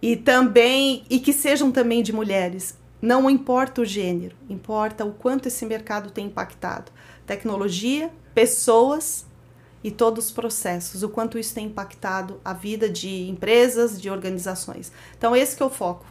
e 0.00 0.14
também 0.14 1.04
e 1.08 1.18
que 1.18 1.32
sejam 1.32 1.72
também 1.72 2.02
de 2.02 2.12
mulheres. 2.12 2.76
Não 3.06 3.30
importa 3.30 3.82
o 3.82 3.84
gênero, 3.84 4.34
importa 4.50 5.04
o 5.04 5.12
quanto 5.12 5.46
esse 5.46 5.64
mercado 5.64 6.10
tem 6.10 6.26
impactado. 6.26 6.90
Tecnologia, 7.24 8.10
pessoas 8.34 9.24
e 9.84 9.92
todos 9.92 10.26
os 10.26 10.30
processos, 10.32 11.04
o 11.04 11.08
quanto 11.08 11.38
isso 11.38 11.54
tem 11.54 11.66
impactado 11.66 12.40
a 12.44 12.52
vida 12.52 12.90
de 12.90 13.28
empresas, 13.28 14.02
de 14.02 14.10
organizações. 14.10 14.90
Então 15.16 15.36
esse 15.36 15.56
que 15.56 15.62
é 15.62 15.66
o 15.66 15.70
foco. 15.70 16.04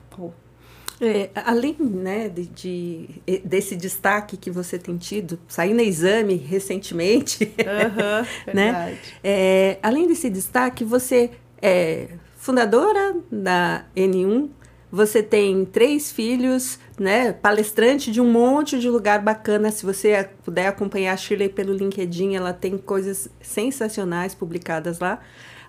É, 1.01 1.29
além 1.35 1.75
né, 1.77 2.29
de, 2.29 2.45
de, 2.45 3.21
desse 3.43 3.75
destaque 3.75 4.37
que 4.37 4.49
você 4.49 4.79
tem 4.79 4.95
tido, 4.95 5.37
saindo 5.49 5.81
exame 5.81 6.35
recentemente, 6.35 7.43
uhum, 7.59 8.53
né? 8.53 8.97
É, 9.21 9.77
além 9.83 10.07
desse 10.07 10.29
destaque, 10.29 10.85
você 10.85 11.31
é, 11.61 12.07
fundadora 12.37 13.17
da 13.29 13.83
N1. 13.93 14.49
Você 14.95 15.21
tem 15.21 15.65
três 15.65 16.09
filhos, 16.09 16.79
né? 16.97 17.33
Palestrante 17.33 18.09
de 18.09 18.21
um 18.21 18.31
monte 18.31 18.79
de 18.79 18.89
lugar 18.89 19.21
bacana. 19.21 19.69
Se 19.69 19.85
você 19.85 20.29
puder 20.41 20.67
acompanhar 20.67 21.11
a 21.11 21.17
Shirley 21.17 21.49
pelo 21.49 21.73
LinkedIn, 21.73 22.33
ela 22.33 22.53
tem 22.53 22.77
coisas 22.77 23.27
sensacionais 23.41 24.33
publicadas 24.33 24.99
lá. 24.99 25.19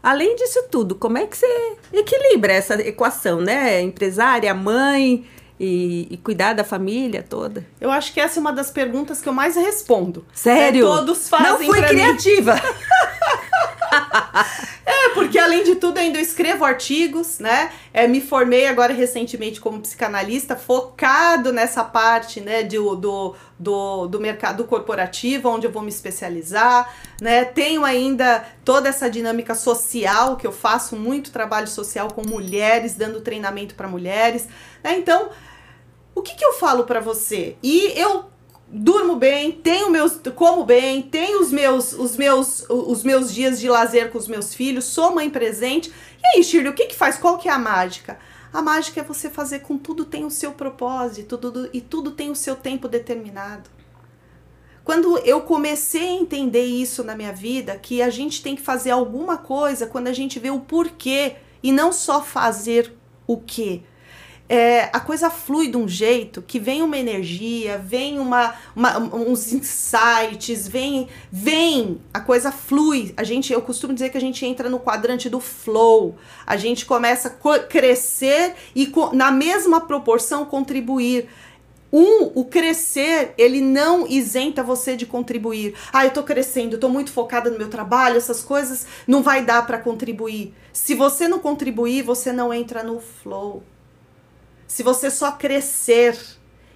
Além 0.00 0.36
disso 0.36 0.68
tudo, 0.70 0.94
como 0.94 1.18
é 1.18 1.26
que 1.26 1.36
você 1.36 1.76
equilibra 1.92 2.52
essa 2.52 2.74
equação, 2.74 3.40
né? 3.40 3.82
Empresária, 3.82 4.54
mãe 4.54 5.26
e, 5.58 6.06
e, 6.08 6.16
cuidar 6.18 6.52
da 6.52 6.62
família 6.62 7.20
toda? 7.28 7.66
Eu 7.80 7.90
acho 7.90 8.14
que 8.14 8.20
essa 8.20 8.38
é 8.38 8.40
uma 8.40 8.52
das 8.52 8.70
perguntas 8.70 9.20
que 9.20 9.28
eu 9.28 9.32
mais 9.32 9.56
respondo. 9.56 10.24
Sério? 10.32 10.86
É, 10.86 10.88
todos 10.88 11.28
fazem. 11.28 11.66
Não 11.66 11.74
fui 11.74 11.82
criativa. 11.82 12.54
além 15.56 15.64
de 15.64 15.76
tudo, 15.76 15.98
ainda 15.98 16.20
escrevo 16.20 16.64
artigos, 16.64 17.38
né? 17.38 17.72
É, 17.92 18.06
me 18.06 18.20
formei 18.20 18.66
agora 18.66 18.92
recentemente 18.92 19.60
como 19.60 19.80
psicanalista, 19.80 20.54
focado 20.54 21.52
nessa 21.52 21.82
parte, 21.82 22.40
né, 22.40 22.62
do, 22.62 22.94
do, 22.94 23.34
do, 23.58 24.06
do 24.06 24.20
mercado 24.20 24.64
corporativo, 24.64 25.48
onde 25.48 25.66
eu 25.66 25.72
vou 25.72 25.82
me 25.82 25.88
especializar, 25.88 26.94
né? 27.20 27.44
Tenho 27.44 27.84
ainda 27.84 28.44
toda 28.64 28.88
essa 28.88 29.08
dinâmica 29.08 29.54
social, 29.54 30.36
que 30.36 30.46
eu 30.46 30.52
faço 30.52 30.94
muito 30.96 31.32
trabalho 31.32 31.68
social 31.68 32.08
com 32.12 32.26
mulheres, 32.26 32.94
dando 32.94 33.20
treinamento 33.20 33.74
para 33.74 33.88
mulheres, 33.88 34.46
né? 34.84 34.96
Então, 34.98 35.30
o 36.14 36.22
que, 36.22 36.34
que 36.34 36.44
eu 36.44 36.52
falo 36.54 36.84
para 36.84 37.00
você? 37.00 37.56
E 37.62 37.92
eu 37.98 38.26
durmo 38.68 39.16
bem, 39.16 39.52
tenho 39.52 39.90
meus, 39.90 40.18
como 40.34 40.64
bem, 40.64 41.02
tenho 41.02 41.40
os 41.40 41.52
meus, 41.52 41.92
os 41.92 42.16
meus, 42.16 42.66
os 42.68 43.02
meus 43.02 43.32
dias 43.32 43.60
de 43.60 43.68
lazer 43.68 44.10
com 44.10 44.18
os 44.18 44.28
meus 44.28 44.54
filhos, 44.54 44.84
sou 44.84 45.14
mãe 45.14 45.30
presente. 45.30 45.92
E 46.22 46.36
aí, 46.36 46.44
Shirley, 46.44 46.70
o 46.70 46.74
que 46.74 46.86
que 46.86 46.94
faz? 46.96 47.16
Qual 47.16 47.38
que 47.38 47.48
é 47.48 47.52
a 47.52 47.58
mágica? 47.58 48.18
A 48.52 48.62
mágica 48.62 49.00
é 49.00 49.04
você 49.04 49.28
fazer 49.28 49.60
com 49.60 49.76
tudo 49.76 50.04
tem 50.04 50.24
o 50.24 50.30
seu 50.30 50.52
propósito 50.52 51.36
tudo, 51.36 51.68
e 51.72 51.80
tudo 51.80 52.10
tem 52.12 52.30
o 52.30 52.36
seu 52.36 52.56
tempo 52.56 52.88
determinado. 52.88 53.68
Quando 54.82 55.18
eu 55.18 55.40
comecei 55.40 56.08
a 56.08 56.20
entender 56.20 56.64
isso 56.64 57.02
na 57.02 57.16
minha 57.16 57.32
vida, 57.32 57.76
que 57.76 58.00
a 58.00 58.08
gente 58.08 58.40
tem 58.40 58.54
que 58.54 58.62
fazer 58.62 58.92
alguma 58.92 59.36
coisa 59.36 59.86
quando 59.86 60.06
a 60.06 60.12
gente 60.12 60.38
vê 60.38 60.48
o 60.48 60.60
porquê 60.60 61.36
e 61.62 61.72
não 61.72 61.90
só 61.90 62.22
fazer 62.22 62.94
o 63.26 63.36
que 63.36 63.82
é, 64.48 64.88
a 64.92 65.00
coisa 65.00 65.28
flui 65.28 65.68
de 65.68 65.76
um 65.76 65.88
jeito 65.88 66.40
que 66.40 66.60
vem 66.60 66.82
uma 66.82 66.96
energia, 66.96 67.78
vem 67.78 68.18
uma, 68.20 68.54
uma, 68.74 68.98
uns 68.98 69.52
insights, 69.52 70.68
vem, 70.68 71.08
vem, 71.32 72.00
a 72.14 72.20
coisa 72.20 72.52
flui. 72.52 73.12
A 73.16 73.24
gente, 73.24 73.52
eu 73.52 73.60
costumo 73.60 73.92
dizer 73.92 74.10
que 74.10 74.16
a 74.16 74.20
gente 74.20 74.46
entra 74.46 74.68
no 74.68 74.78
quadrante 74.78 75.28
do 75.28 75.40
flow. 75.40 76.16
A 76.46 76.56
gente 76.56 76.86
começa 76.86 77.28
a 77.28 77.58
crescer 77.58 78.54
e 78.74 78.92
na 79.12 79.32
mesma 79.32 79.80
proporção 79.80 80.44
contribuir. 80.44 81.28
Um, 81.92 82.32
o 82.34 82.44
crescer, 82.44 83.32
ele 83.38 83.60
não 83.60 84.06
isenta 84.06 84.62
você 84.62 84.96
de 84.96 85.06
contribuir. 85.06 85.74
Ah, 85.92 86.04
eu 86.04 86.10
tô 86.12 86.22
crescendo, 86.22 86.78
tô 86.78 86.88
muito 86.88 87.10
focada 87.10 87.48
no 87.48 87.56
meu 87.56 87.68
trabalho, 87.68 88.16
essas 88.16 88.42
coisas 88.42 88.86
não 89.06 89.22
vai 89.22 89.44
dar 89.44 89.66
para 89.66 89.78
contribuir. 89.78 90.52
Se 90.72 90.94
você 90.94 91.26
não 91.26 91.38
contribuir, 91.38 92.02
você 92.02 92.32
não 92.32 92.52
entra 92.52 92.82
no 92.82 93.00
flow. 93.00 93.62
Se 94.66 94.82
você 94.82 95.10
só 95.10 95.32
crescer 95.32 96.18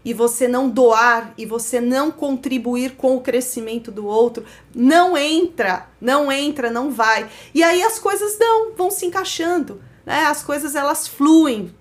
e 0.04 0.14
você 0.14 0.48
não 0.48 0.68
doar 0.68 1.34
e 1.36 1.44
você 1.44 1.80
não 1.80 2.10
contribuir 2.10 2.96
com 2.96 3.16
o 3.16 3.20
crescimento 3.20 3.90
do 3.90 4.06
outro, 4.06 4.44
não 4.74 5.16
entra, 5.16 5.88
não 6.00 6.30
entra, 6.32 6.70
não 6.70 6.90
vai. 6.90 7.28
E 7.54 7.62
aí 7.62 7.82
as 7.82 7.98
coisas 7.98 8.38
não 8.38 8.72
vão 8.74 8.90
se 8.90 9.06
encaixando, 9.06 9.80
né? 10.06 10.24
As 10.24 10.42
coisas 10.42 10.74
elas 10.74 11.06
fluem. 11.06 11.74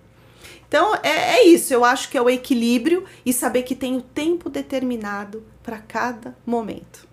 Então 0.68 0.94
é, 1.02 1.38
é 1.38 1.48
isso, 1.48 1.74
eu 1.74 1.84
acho 1.84 2.10
que 2.10 2.18
é 2.18 2.22
o 2.22 2.30
equilíbrio 2.30 3.06
e 3.26 3.34
saber 3.34 3.64
que 3.64 3.76
tem 3.76 3.98
o 3.98 4.02
tempo 4.02 4.50
determinado 4.50 5.44
para 5.64 5.80
cada 5.80 6.36
momento. 6.46 7.08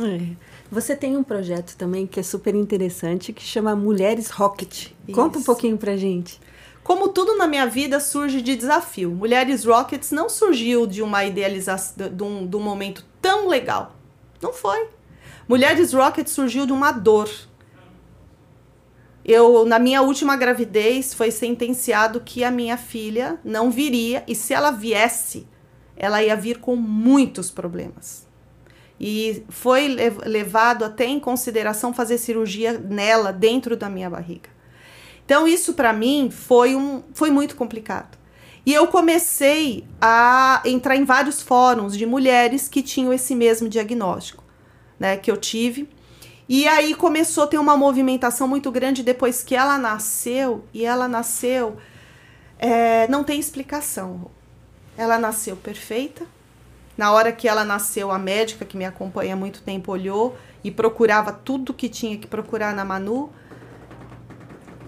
É. 0.00 0.36
Você 0.70 0.94
tem 0.94 1.16
um 1.16 1.24
projeto 1.24 1.74
também 1.76 2.06
que 2.06 2.20
é 2.20 2.22
super 2.22 2.54
interessante 2.54 3.32
que 3.32 3.42
chama 3.42 3.74
Mulheres 3.74 4.30
Rocket. 4.30 4.92
Isso. 5.06 5.12
Conta 5.12 5.38
um 5.38 5.42
pouquinho 5.42 5.78
pra 5.78 5.96
gente. 5.96 6.38
Como 6.88 7.08
tudo 7.08 7.36
na 7.36 7.46
minha 7.46 7.66
vida 7.66 8.00
surge 8.00 8.40
de 8.40 8.56
desafio. 8.56 9.10
Mulheres 9.10 9.62
Rockets 9.62 10.10
não 10.10 10.26
surgiu 10.26 10.86
de 10.86 11.02
uma 11.02 11.22
idealização, 11.22 12.08
de 12.08 12.22
um, 12.22 12.46
de 12.46 12.56
um 12.56 12.60
momento 12.60 13.04
tão 13.20 13.46
legal. 13.46 13.94
Não 14.40 14.54
foi. 14.54 14.88
Mulheres 15.46 15.92
Rockets 15.92 16.32
surgiu 16.32 16.64
de 16.64 16.72
uma 16.72 16.90
dor. 16.90 17.28
Eu, 19.22 19.66
na 19.66 19.78
minha 19.78 20.00
última 20.00 20.34
gravidez, 20.34 21.12
foi 21.12 21.30
sentenciado 21.30 22.22
que 22.22 22.42
a 22.42 22.50
minha 22.50 22.78
filha 22.78 23.38
não 23.44 23.70
viria 23.70 24.24
e 24.26 24.34
se 24.34 24.54
ela 24.54 24.70
viesse, 24.70 25.46
ela 25.94 26.22
ia 26.22 26.34
vir 26.34 26.58
com 26.58 26.74
muitos 26.74 27.50
problemas. 27.50 28.26
E 28.98 29.44
foi 29.50 29.94
levado 30.24 30.86
até 30.86 31.04
em 31.04 31.20
consideração 31.20 31.92
fazer 31.92 32.16
cirurgia 32.16 32.78
nela 32.78 33.30
dentro 33.30 33.76
da 33.76 33.90
minha 33.90 34.08
barriga. 34.08 34.56
Então 35.28 35.46
isso 35.46 35.74
para 35.74 35.92
mim 35.92 36.30
foi 36.30 36.74
um 36.74 37.02
foi 37.12 37.30
muito 37.30 37.54
complicado. 37.54 38.16
E 38.64 38.72
eu 38.72 38.86
comecei 38.86 39.84
a 40.00 40.62
entrar 40.64 40.96
em 40.96 41.04
vários 41.04 41.42
fóruns 41.42 41.94
de 41.98 42.06
mulheres 42.06 42.66
que 42.66 42.80
tinham 42.80 43.12
esse 43.12 43.34
mesmo 43.34 43.68
diagnóstico, 43.68 44.42
né, 44.98 45.18
que 45.18 45.30
eu 45.30 45.36
tive. 45.36 45.86
E 46.48 46.66
aí 46.66 46.94
começou 46.94 47.44
a 47.44 47.46
ter 47.46 47.58
uma 47.58 47.76
movimentação 47.76 48.48
muito 48.48 48.70
grande 48.70 49.02
depois 49.02 49.42
que 49.42 49.54
ela 49.54 49.76
nasceu, 49.76 50.64
e 50.72 50.86
ela 50.86 51.06
nasceu, 51.06 51.76
é, 52.58 53.06
não 53.08 53.22
tem 53.22 53.38
explicação. 53.38 54.30
Ela 54.96 55.18
nasceu 55.18 55.56
perfeita. 55.56 56.24
Na 56.96 57.12
hora 57.12 57.32
que 57.32 57.46
ela 57.46 57.66
nasceu, 57.66 58.10
a 58.10 58.18
médica 58.18 58.64
que 58.64 58.78
me 58.78 58.86
acompanha 58.86 59.34
há 59.34 59.36
muito 59.36 59.60
tempo 59.60 59.92
olhou 59.92 60.38
e 60.64 60.70
procurava 60.70 61.32
tudo 61.32 61.74
que 61.74 61.90
tinha 61.90 62.16
que 62.16 62.26
procurar 62.26 62.74
na 62.74 62.82
Manu 62.82 63.30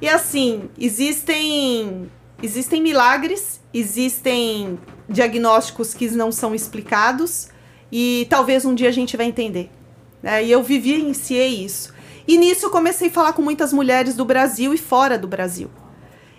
e 0.00 0.08
assim, 0.08 0.70
existem 0.78 2.10
existem 2.42 2.80
milagres, 2.80 3.60
existem 3.72 4.78
diagnósticos 5.08 5.92
que 5.92 6.08
não 6.10 6.32
são 6.32 6.54
explicados 6.54 7.48
e 7.92 8.26
talvez 8.30 8.64
um 8.64 8.74
dia 8.74 8.88
a 8.88 8.92
gente 8.92 9.16
vai 9.16 9.26
entender. 9.26 9.70
Né? 10.22 10.44
E 10.44 10.50
eu 10.50 10.62
vivenciei 10.62 11.64
isso. 11.64 11.92
E 12.26 12.38
nisso 12.38 12.66
eu 12.66 12.70
comecei 12.70 13.08
a 13.08 13.10
falar 13.10 13.32
com 13.32 13.42
muitas 13.42 13.72
mulheres 13.72 14.14
do 14.14 14.24
Brasil 14.24 14.72
e 14.72 14.78
fora 14.78 15.18
do 15.18 15.26
Brasil. 15.26 15.70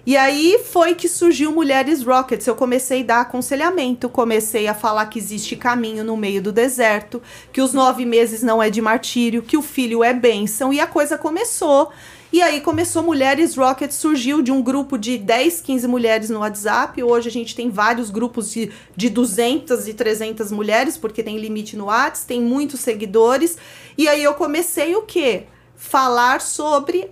E 0.03 0.18
aí 0.18 0.60
foi 0.65 0.96
que 0.96 1.08
surgiu 1.08 1.51
Mulheres 1.51 2.01
Rockets. 2.01 2.48
Eu 2.48 2.56
comecei 2.56 3.01
a 3.01 3.06
dar 3.06 3.22
aconselhamento, 3.22 4.10
comecei 4.10 4.68
a 4.68 4.74
falar 4.74 5.06
que 5.06 5.20
existe 5.20 5.56
caminho 5.56 6.03
no 6.03 6.18
meio 6.18 6.41
do 6.41 6.51
deserto, 6.51 7.22
que 7.53 7.62
os 7.62 7.72
nove 7.74 8.03
meses 8.03 8.41
não 8.41 8.63
é 8.63 8.70
de 8.70 8.82
martírio, 8.82 9.44
que 9.44 9.58
o 9.58 9.62
filho 9.62 10.03
é 10.03 10.12
bênção, 10.12 10.74
e 10.74 10.80
a 10.80 10.88
coisa 10.88 11.20
começou. 11.20 11.91
E 12.33 12.41
aí 12.41 12.61
começou 12.61 13.03
Mulheres 13.03 13.57
Rocket, 13.57 13.91
surgiu 13.91 14.41
de 14.41 14.53
um 14.53 14.61
grupo 14.61 14.97
de 14.97 15.17
10, 15.17 15.59
15 15.59 15.85
mulheres 15.85 16.29
no 16.29 16.39
WhatsApp. 16.39 17.03
Hoje 17.03 17.27
a 17.27 17.31
gente 17.31 17.53
tem 17.53 17.69
vários 17.69 18.09
grupos 18.09 18.50
de, 18.53 18.71
de 18.95 19.09
200 19.09 19.85
e 19.89 19.93
300 19.93 20.50
mulheres, 20.50 20.95
porque 20.95 21.21
tem 21.21 21.38
limite 21.38 21.75
no 21.75 21.88
WhatsApp, 21.88 22.27
tem 22.29 22.41
muitos 22.41 22.79
seguidores. 22.79 23.57
E 23.97 24.07
aí 24.07 24.23
eu 24.23 24.33
comecei 24.33 24.95
o 24.95 25.01
quê? 25.01 25.43
Falar 25.75 26.39
sobre 26.39 27.11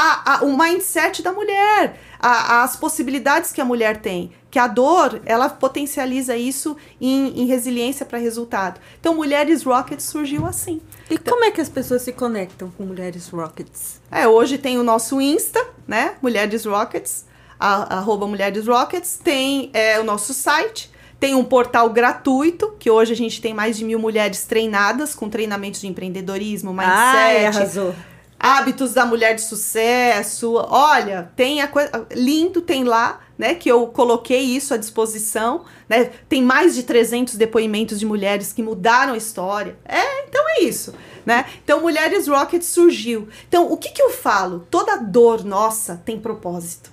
a, 0.00 0.34
a, 0.34 0.44
o 0.44 0.56
mindset 0.56 1.22
da 1.22 1.30
mulher, 1.30 2.00
a, 2.18 2.62
as 2.62 2.74
possibilidades 2.74 3.52
que 3.52 3.60
a 3.60 3.64
mulher 3.64 3.98
tem. 3.98 4.32
Que 4.50 4.58
a 4.58 4.66
dor, 4.66 5.20
ela 5.26 5.48
potencializa 5.48 6.36
isso 6.36 6.76
em, 7.00 7.40
em 7.40 7.46
resiliência 7.46 8.04
para 8.04 8.18
resultado. 8.18 8.80
Então, 8.98 9.14
Mulheres 9.14 9.62
Rockets 9.62 10.06
surgiu 10.06 10.44
assim. 10.44 10.80
E 11.08 11.18
como 11.18 11.44
é 11.44 11.50
que 11.52 11.60
as 11.60 11.68
pessoas 11.68 12.02
se 12.02 12.12
conectam 12.12 12.72
com 12.76 12.84
Mulheres 12.84 13.28
Rockets? 13.28 14.00
É, 14.10 14.26
hoje 14.26 14.58
tem 14.58 14.78
o 14.78 14.82
nosso 14.82 15.20
Insta, 15.20 15.64
né? 15.86 16.14
Mulheres 16.20 16.64
Rockets, 16.64 17.26
a, 17.60 17.98
arroba 17.98 18.26
Mulheres 18.26 18.66
Rockets. 18.66 19.20
Tem 19.22 19.70
é, 19.72 20.00
o 20.00 20.04
nosso 20.04 20.34
site, 20.34 20.90
tem 21.20 21.34
um 21.36 21.44
portal 21.44 21.90
gratuito, 21.90 22.74
que 22.76 22.90
hoje 22.90 23.12
a 23.12 23.16
gente 23.16 23.40
tem 23.40 23.54
mais 23.54 23.76
de 23.76 23.84
mil 23.84 24.00
mulheres 24.00 24.44
treinadas 24.46 25.14
com 25.14 25.28
treinamentos 25.28 25.80
de 25.80 25.86
empreendedorismo, 25.86 26.72
mindset. 26.72 26.96
Ai, 26.96 27.46
arrasou 27.46 27.94
hábitos 28.40 28.94
da 28.94 29.04
mulher 29.04 29.34
de 29.34 29.42
sucesso. 29.42 30.54
Olha, 30.54 31.30
tem 31.36 31.60
a 31.60 31.68
coisa 31.68 32.06
lindo 32.12 32.62
tem 32.62 32.84
lá, 32.84 33.20
né, 33.36 33.54
que 33.54 33.70
eu 33.70 33.86
coloquei 33.88 34.40
isso 34.40 34.72
à 34.72 34.78
disposição, 34.78 35.64
né? 35.88 36.10
Tem 36.28 36.42
mais 36.42 36.74
de 36.74 36.82
300 36.82 37.36
depoimentos 37.36 37.98
de 37.98 38.06
mulheres 38.06 38.52
que 38.52 38.62
mudaram 38.62 39.12
a 39.12 39.16
história. 39.16 39.76
É, 39.84 40.24
então 40.24 40.42
é 40.56 40.62
isso, 40.62 40.94
né? 41.26 41.44
Então 41.62 41.82
Mulheres 41.82 42.26
Rocket 42.26 42.62
surgiu. 42.62 43.28
Então, 43.46 43.70
o 43.70 43.76
que 43.76 43.90
que 43.90 44.02
eu 44.02 44.10
falo? 44.10 44.66
Toda 44.70 44.96
dor 44.96 45.44
nossa 45.44 46.00
tem 46.04 46.18
propósito. 46.18 46.90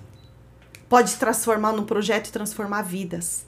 Pode 0.88 1.16
transformar 1.16 1.72
num 1.72 1.84
projeto 1.84 2.28
e 2.28 2.32
transformar 2.32 2.82
vidas 2.82 3.47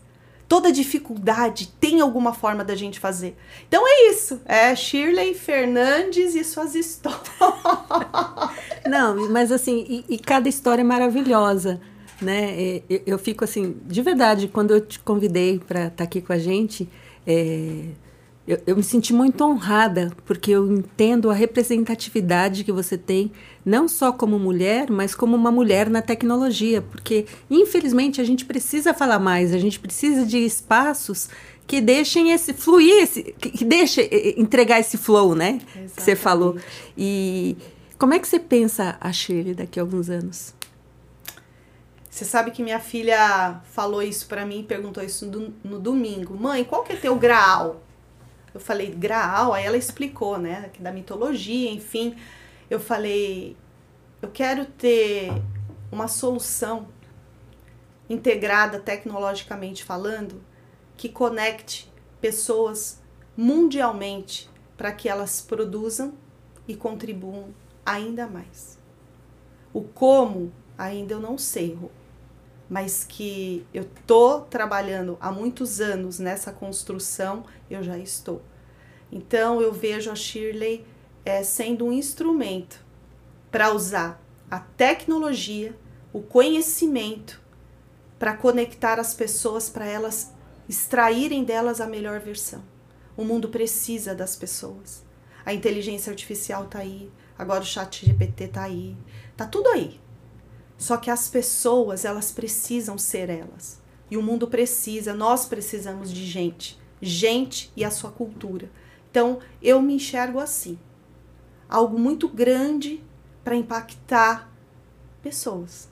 toda 0.50 0.72
dificuldade 0.72 1.72
tem 1.78 2.00
alguma 2.00 2.34
forma 2.34 2.64
da 2.64 2.74
gente 2.74 2.98
fazer. 2.98 3.36
Então 3.68 3.84
é 3.86 4.10
isso. 4.10 4.40
É 4.44 4.74
Shirley 4.74 5.32
Fernandes 5.32 6.34
e 6.34 6.42
suas 6.42 6.74
histórias. 6.74 7.20
Não, 8.84 9.30
mas 9.30 9.52
assim, 9.52 9.86
e, 9.88 10.04
e 10.16 10.18
cada 10.18 10.48
história 10.48 10.80
é 10.82 10.84
maravilhosa. 10.84 11.80
Né? 12.20 12.82
Eu, 12.90 13.02
eu, 13.06 13.18
fico 13.18 13.44
assim, 13.44 13.76
de 13.86 14.02
verdade, 14.02 14.48
quando 14.48 14.72
eu 14.72 14.80
te 14.80 14.98
convidei 14.98 15.60
para 15.60 15.82
estar 15.84 15.98
tá 15.98 16.04
aqui 16.04 16.20
com 16.20 16.32
a 16.32 16.38
gente, 16.38 16.88
é, 17.24 17.84
eu, 18.50 18.60
eu, 18.66 18.76
me 18.76 18.82
senti 18.82 19.12
muito 19.12 19.44
honrada, 19.44 20.12
porque 20.24 20.50
eu 20.50 20.70
entendo 20.72 21.30
a 21.30 21.34
representatividade 21.34 22.64
que 22.64 22.72
você 22.72 22.98
tem, 22.98 23.30
não 23.64 23.86
só 23.86 24.12
como 24.12 24.38
mulher, 24.40 24.90
mas 24.90 25.14
como 25.14 25.36
uma 25.36 25.52
mulher 25.52 25.88
na 25.88 26.02
tecnologia, 26.02 26.82
porque 26.82 27.26
infelizmente 27.48 28.20
a 28.20 28.24
gente 28.24 28.44
precisa 28.44 28.92
falar 28.92 29.20
mais, 29.20 29.54
a 29.54 29.58
gente 29.58 29.78
precisa 29.78 30.26
de 30.26 30.38
espaços 30.38 31.28
que 31.64 31.80
deixem 31.80 32.32
esse 32.32 32.52
fluir, 32.52 33.04
esse, 33.04 33.22
que, 33.22 33.50
que 33.50 33.64
deixe 33.64 34.10
entregar 34.36 34.80
esse 34.80 34.98
flow, 34.98 35.36
né? 35.36 35.60
Exatamente. 35.62 35.94
Que 35.94 36.02
você 36.02 36.16
falou. 36.16 36.56
E 36.98 37.56
como 37.96 38.14
é 38.14 38.18
que 38.18 38.26
você 38.26 38.40
pensa 38.40 38.96
a 39.00 39.12
Shirley 39.12 39.54
daqui 39.54 39.78
a 39.78 39.82
alguns 39.84 40.10
anos? 40.10 40.52
Você 42.10 42.24
sabe 42.24 42.50
que 42.50 42.64
minha 42.64 42.80
filha 42.80 43.60
falou 43.70 44.02
isso 44.02 44.26
para 44.26 44.44
mim, 44.44 44.64
perguntou 44.66 45.04
isso 45.04 45.26
no, 45.26 45.54
no 45.62 45.78
domingo. 45.78 46.36
Mãe, 46.36 46.64
qual 46.64 46.82
que 46.82 46.94
é 46.94 46.96
teu 46.96 47.14
graal? 47.14 47.80
Eu 48.52 48.60
falei 48.60 48.90
Graal, 48.90 49.52
aí 49.52 49.64
ela 49.64 49.76
explicou, 49.76 50.38
né, 50.38 50.70
da 50.78 50.92
mitologia, 50.92 51.70
enfim. 51.70 52.16
Eu 52.68 52.80
falei, 52.80 53.56
eu 54.20 54.30
quero 54.30 54.66
ter 54.66 55.30
uma 55.90 56.08
solução 56.08 56.88
integrada 58.08 58.80
tecnologicamente 58.80 59.84
falando 59.84 60.42
que 60.96 61.08
conecte 61.08 61.90
pessoas 62.20 63.00
mundialmente 63.36 64.50
para 64.76 64.92
que 64.92 65.08
elas 65.08 65.40
produzam 65.40 66.14
e 66.66 66.74
contribuam 66.74 67.54
ainda 67.84 68.26
mais. 68.26 68.78
O 69.72 69.82
como 69.82 70.52
ainda 70.76 71.14
eu 71.14 71.20
não 71.20 71.38
sei, 71.38 71.78
mas 72.70 73.04
que 73.04 73.66
eu 73.74 73.84
tô 74.06 74.42
trabalhando 74.42 75.18
há 75.20 75.32
muitos 75.32 75.80
anos 75.80 76.20
nessa 76.20 76.52
construção, 76.52 77.44
eu 77.68 77.82
já 77.82 77.98
estou. 77.98 78.40
Então 79.10 79.60
eu 79.60 79.72
vejo 79.72 80.08
a 80.08 80.14
Shirley 80.14 80.86
é, 81.24 81.42
sendo 81.42 81.84
um 81.84 81.92
instrumento 81.92 82.82
para 83.50 83.74
usar 83.74 84.22
a 84.48 84.60
tecnologia, 84.60 85.76
o 86.12 86.22
conhecimento, 86.22 87.42
para 88.20 88.36
conectar 88.36 89.00
as 89.00 89.14
pessoas, 89.14 89.68
para 89.68 89.86
elas 89.86 90.32
extraírem 90.68 91.42
delas 91.42 91.80
a 91.80 91.86
melhor 91.88 92.20
versão. 92.20 92.62
O 93.16 93.24
mundo 93.24 93.48
precisa 93.48 94.14
das 94.14 94.36
pessoas. 94.36 95.04
A 95.44 95.52
inteligência 95.52 96.10
artificial 96.10 96.66
está 96.66 96.78
aí, 96.78 97.10
agora 97.36 97.62
o 97.62 97.66
chat 97.66 98.06
GPT 98.06 98.44
está 98.44 98.62
aí, 98.62 98.96
tá 99.36 99.46
tudo 99.46 99.68
aí. 99.70 99.99
Só 100.80 100.96
que 100.96 101.10
as 101.10 101.28
pessoas, 101.28 102.06
elas 102.06 102.32
precisam 102.32 102.96
ser 102.96 103.28
elas. 103.28 103.78
E 104.10 104.16
o 104.16 104.22
mundo 104.22 104.48
precisa, 104.48 105.12
nós 105.12 105.44
precisamos 105.44 106.10
de 106.10 106.24
gente. 106.24 106.80
Gente 107.02 107.70
e 107.76 107.84
a 107.84 107.90
sua 107.90 108.10
cultura. 108.10 108.70
Então, 109.10 109.40
eu 109.60 109.82
me 109.82 109.96
enxergo 109.96 110.40
assim. 110.40 110.78
Algo 111.68 111.98
muito 111.98 112.26
grande 112.26 113.04
para 113.44 113.54
impactar 113.54 114.50
pessoas. 115.22 115.86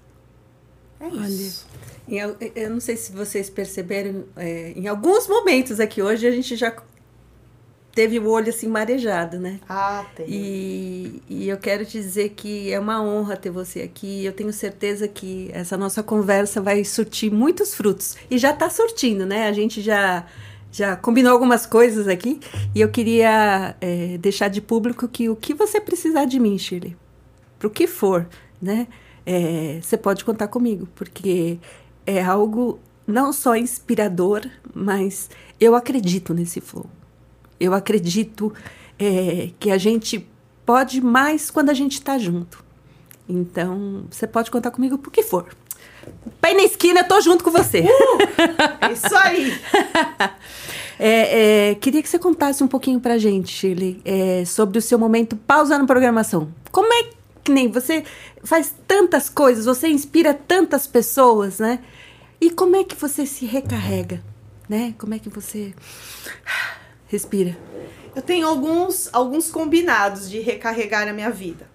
É 0.98 1.08
isso. 1.08 1.66
Olha, 2.08 2.36
eu 2.56 2.70
não 2.70 2.80
sei 2.80 2.96
se 2.96 3.12
vocês 3.12 3.50
perceberam, 3.50 4.24
é, 4.36 4.72
em 4.74 4.88
alguns 4.88 5.28
momentos 5.28 5.80
aqui 5.80 6.00
hoje 6.00 6.26
a 6.26 6.30
gente 6.30 6.56
já 6.56 6.74
teve 7.98 8.16
o 8.20 8.28
olho 8.28 8.48
assim 8.48 8.68
marejado, 8.68 9.40
né? 9.40 9.58
Ah, 9.68 10.06
tem. 10.14 10.24
E, 10.28 11.20
e 11.28 11.48
eu 11.48 11.56
quero 11.56 11.84
te 11.84 11.98
dizer 11.98 12.28
que 12.28 12.72
é 12.72 12.78
uma 12.78 13.02
honra 13.02 13.36
ter 13.36 13.50
você 13.50 13.80
aqui. 13.80 14.24
Eu 14.24 14.32
tenho 14.32 14.52
certeza 14.52 15.08
que 15.08 15.50
essa 15.52 15.76
nossa 15.76 16.00
conversa 16.00 16.60
vai 16.60 16.84
surtir 16.84 17.28
muitos 17.28 17.74
frutos. 17.74 18.16
E 18.30 18.38
já 18.38 18.50
está 18.52 18.70
surtindo, 18.70 19.26
né? 19.26 19.48
A 19.48 19.52
gente 19.52 19.82
já 19.82 20.24
já 20.70 20.94
combinou 20.94 21.32
algumas 21.32 21.66
coisas 21.66 22.06
aqui 22.06 22.38
e 22.72 22.80
eu 22.80 22.88
queria 22.88 23.74
é, 23.80 24.16
deixar 24.18 24.46
de 24.46 24.60
público 24.60 25.08
que 25.08 25.28
o 25.28 25.34
que 25.34 25.52
você 25.52 25.80
precisar 25.80 26.24
de 26.24 26.38
mim, 26.38 26.56
Shirley, 26.56 26.96
para 27.58 27.66
o 27.66 27.70
que 27.70 27.88
for, 27.88 28.28
né? 28.62 28.86
É, 29.26 29.80
você 29.82 29.96
pode 29.96 30.24
contar 30.24 30.46
comigo, 30.46 30.86
porque 30.94 31.58
é 32.06 32.22
algo 32.22 32.78
não 33.04 33.32
só 33.32 33.56
inspirador, 33.56 34.42
mas 34.72 35.28
eu 35.58 35.74
acredito 35.74 36.32
nesse 36.32 36.60
flow. 36.60 36.88
Eu 37.58 37.74
acredito 37.74 38.52
é, 38.98 39.50
que 39.58 39.70
a 39.70 39.78
gente 39.78 40.26
pode 40.64 41.00
mais 41.00 41.50
quando 41.50 41.70
a 41.70 41.74
gente 41.74 41.94
está 41.94 42.18
junto. 42.18 42.62
Então, 43.28 44.04
você 44.10 44.26
pode 44.26 44.50
contar 44.50 44.70
comigo 44.70 44.98
por 44.98 45.10
que 45.10 45.22
for. 45.22 45.46
Pé 46.40 46.54
na 46.54 46.62
esquina, 46.62 47.00
eu 47.00 47.08
tô 47.08 47.20
junto 47.20 47.44
com 47.44 47.50
você. 47.50 47.80
Uh, 47.80 48.92
isso 48.92 49.16
aí! 49.16 49.58
é, 50.98 51.70
é, 51.70 51.74
queria 51.74 52.02
que 52.02 52.08
você 52.08 52.18
contasse 52.18 52.62
um 52.64 52.68
pouquinho 52.68 53.00
pra 53.00 53.18
gente, 53.18 53.50
Shirley, 53.50 54.00
é, 54.04 54.44
sobre 54.44 54.78
o 54.78 54.82
seu 54.82 54.98
momento 54.98 55.36
pausando 55.36 55.86
programação. 55.86 56.48
Como 56.70 56.92
é 56.92 57.10
que 57.44 57.52
nem 57.52 57.70
você 57.70 58.04
faz 58.44 58.74
tantas 58.86 59.28
coisas, 59.28 59.64
você 59.64 59.88
inspira 59.88 60.32
tantas 60.32 60.86
pessoas, 60.86 61.58
né? 61.58 61.80
E 62.40 62.50
como 62.50 62.76
é 62.76 62.84
que 62.84 62.94
você 62.94 63.26
se 63.26 63.44
recarrega, 63.44 64.22
né? 64.68 64.94
Como 64.98 65.14
é 65.14 65.18
que 65.18 65.28
você 65.28 65.74
Respira. 67.08 67.56
Eu 68.14 68.22
tenho 68.22 68.46
alguns, 68.46 69.08
alguns 69.12 69.50
combinados 69.50 70.30
de 70.30 70.40
recarregar 70.40 71.08
a 71.08 71.12
minha 71.12 71.30
vida. 71.30 71.68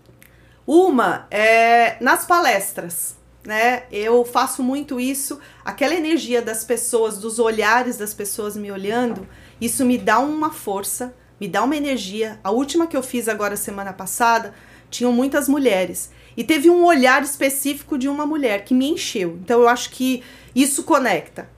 Uma 0.66 1.28
é 1.30 1.98
nas 2.00 2.26
palestras, 2.26 3.16
né? 3.46 3.84
Eu 3.92 4.24
faço 4.24 4.64
muito 4.64 5.00
isso, 5.00 5.40
aquela 5.66 5.96
energia 5.96 6.42
das 6.42 6.64
pessoas, 6.64 7.18
dos 7.18 7.40
olhares 7.40 7.98
das 7.98 8.14
pessoas 8.14 8.56
me 8.56 8.72
olhando, 8.72 9.28
isso 9.60 9.84
me 9.84 9.98
dá 9.98 10.20
uma 10.20 10.52
força, 10.52 11.14
me 11.40 11.48
dá 11.48 11.64
uma 11.64 11.76
energia. 11.76 12.40
A 12.44 12.52
última 12.52 12.88
que 12.88 12.96
eu 12.96 13.04
fiz 13.04 13.28
agora 13.28 13.58
semana 13.58 13.92
passada, 13.92 14.54
tinham 14.90 15.12
muitas 15.12 15.50
mulheres 15.50 16.12
e 16.38 16.44
teve 16.44 16.70
um 16.70 16.86
olhar 16.86 17.24
específico 17.24 17.98
de 17.98 18.08
uma 18.08 18.26
mulher 18.26 18.64
que 18.64 18.74
me 18.74 18.90
encheu. 18.90 19.40
Então 19.42 19.62
eu 19.62 19.68
acho 19.68 19.90
que 19.90 20.24
isso 20.56 20.84
conecta. 20.84 21.50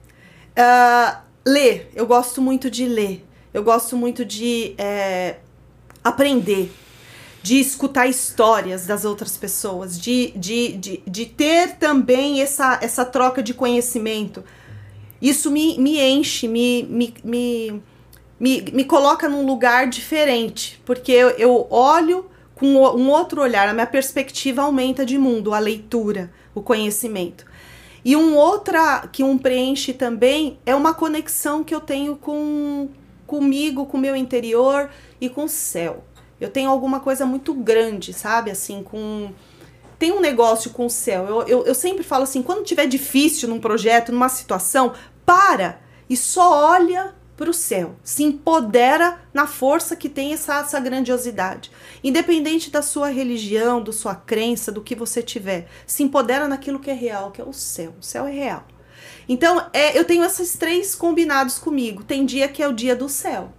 Uh, 0.52 1.18
ler, 1.46 1.90
eu 1.94 2.06
gosto 2.06 2.40
muito 2.40 2.70
de 2.70 2.86
ler. 2.86 3.25
Eu 3.56 3.64
gosto 3.64 3.96
muito 3.96 4.22
de 4.22 4.74
é, 4.76 5.36
aprender, 6.04 6.70
de 7.42 7.58
escutar 7.58 8.06
histórias 8.06 8.84
das 8.84 9.06
outras 9.06 9.38
pessoas, 9.38 9.98
de, 9.98 10.30
de, 10.32 10.72
de, 10.72 11.02
de 11.06 11.24
ter 11.24 11.76
também 11.76 12.42
essa, 12.42 12.78
essa 12.82 13.02
troca 13.02 13.42
de 13.42 13.54
conhecimento. 13.54 14.44
Isso 15.22 15.50
me, 15.50 15.78
me 15.78 15.98
enche, 15.98 16.46
me, 16.46 16.82
me, 16.82 17.14
me, 17.24 17.82
me, 18.38 18.60
me 18.74 18.84
coloca 18.84 19.26
num 19.26 19.46
lugar 19.46 19.88
diferente, 19.88 20.78
porque 20.84 21.10
eu, 21.12 21.30
eu 21.30 21.66
olho 21.70 22.26
com 22.54 22.66
um 22.66 23.08
outro 23.08 23.40
olhar, 23.40 23.70
a 23.70 23.72
minha 23.72 23.86
perspectiva 23.86 24.60
aumenta 24.60 25.06
de 25.06 25.16
mundo, 25.16 25.54
a 25.54 25.58
leitura, 25.58 26.30
o 26.54 26.60
conhecimento. 26.60 27.46
E 28.04 28.16
um 28.16 28.36
outra 28.36 29.08
que 29.10 29.22
um 29.22 29.38
preenche 29.38 29.94
também 29.94 30.58
é 30.66 30.74
uma 30.74 30.92
conexão 30.92 31.64
que 31.64 31.74
eu 31.74 31.80
tenho 31.80 32.16
com 32.16 32.90
comigo, 33.26 33.86
com 33.86 33.96
o 33.96 34.00
meu 34.00 34.14
interior 34.14 34.90
e 35.20 35.28
com 35.28 35.44
o 35.44 35.48
céu. 35.48 36.04
Eu 36.40 36.50
tenho 36.50 36.70
alguma 36.70 37.00
coisa 37.00 37.24
muito 37.24 37.54
grande, 37.54 38.12
sabe? 38.12 38.50
Assim, 38.50 38.82
com 38.82 39.32
tem 39.98 40.12
um 40.12 40.20
negócio 40.20 40.70
com 40.70 40.86
o 40.86 40.90
céu. 40.90 41.24
Eu, 41.26 41.42
eu, 41.42 41.66
eu 41.66 41.74
sempre 41.74 42.04
falo 42.04 42.24
assim: 42.24 42.42
quando 42.42 42.64
tiver 42.64 42.86
difícil 42.86 43.48
num 43.48 43.60
projeto, 43.60 44.12
numa 44.12 44.28
situação, 44.28 44.92
para 45.24 45.80
e 46.08 46.16
só 46.16 46.70
olha 46.70 47.14
para 47.36 47.50
o 47.50 47.54
céu, 47.54 47.96
se 48.02 48.22
empodera 48.22 49.20
na 49.32 49.46
força 49.46 49.94
que 49.94 50.08
tem 50.08 50.32
essa, 50.32 50.60
essa 50.60 50.80
grandiosidade. 50.80 51.70
Independente 52.02 52.70
da 52.70 52.80
sua 52.80 53.08
religião, 53.08 53.82
da 53.82 53.92
sua 53.92 54.14
crença, 54.14 54.72
do 54.72 54.80
que 54.80 54.94
você 54.94 55.22
tiver, 55.22 55.68
se 55.86 56.02
empodera 56.02 56.48
naquilo 56.48 56.80
que 56.80 56.90
é 56.90 56.94
real, 56.94 57.30
que 57.30 57.40
é 57.40 57.44
o 57.44 57.52
céu. 57.52 57.94
O 58.00 58.02
céu 58.02 58.26
é 58.26 58.32
real. 58.32 58.66
Então, 59.28 59.68
é, 59.72 59.98
eu 59.98 60.04
tenho 60.04 60.24
esses 60.24 60.56
três 60.56 60.94
combinados 60.94 61.58
comigo. 61.58 62.04
Tem 62.04 62.24
dia 62.24 62.48
que 62.48 62.62
é 62.62 62.68
o 62.68 62.72
dia 62.72 62.94
do 62.94 63.08
céu, 63.08 63.52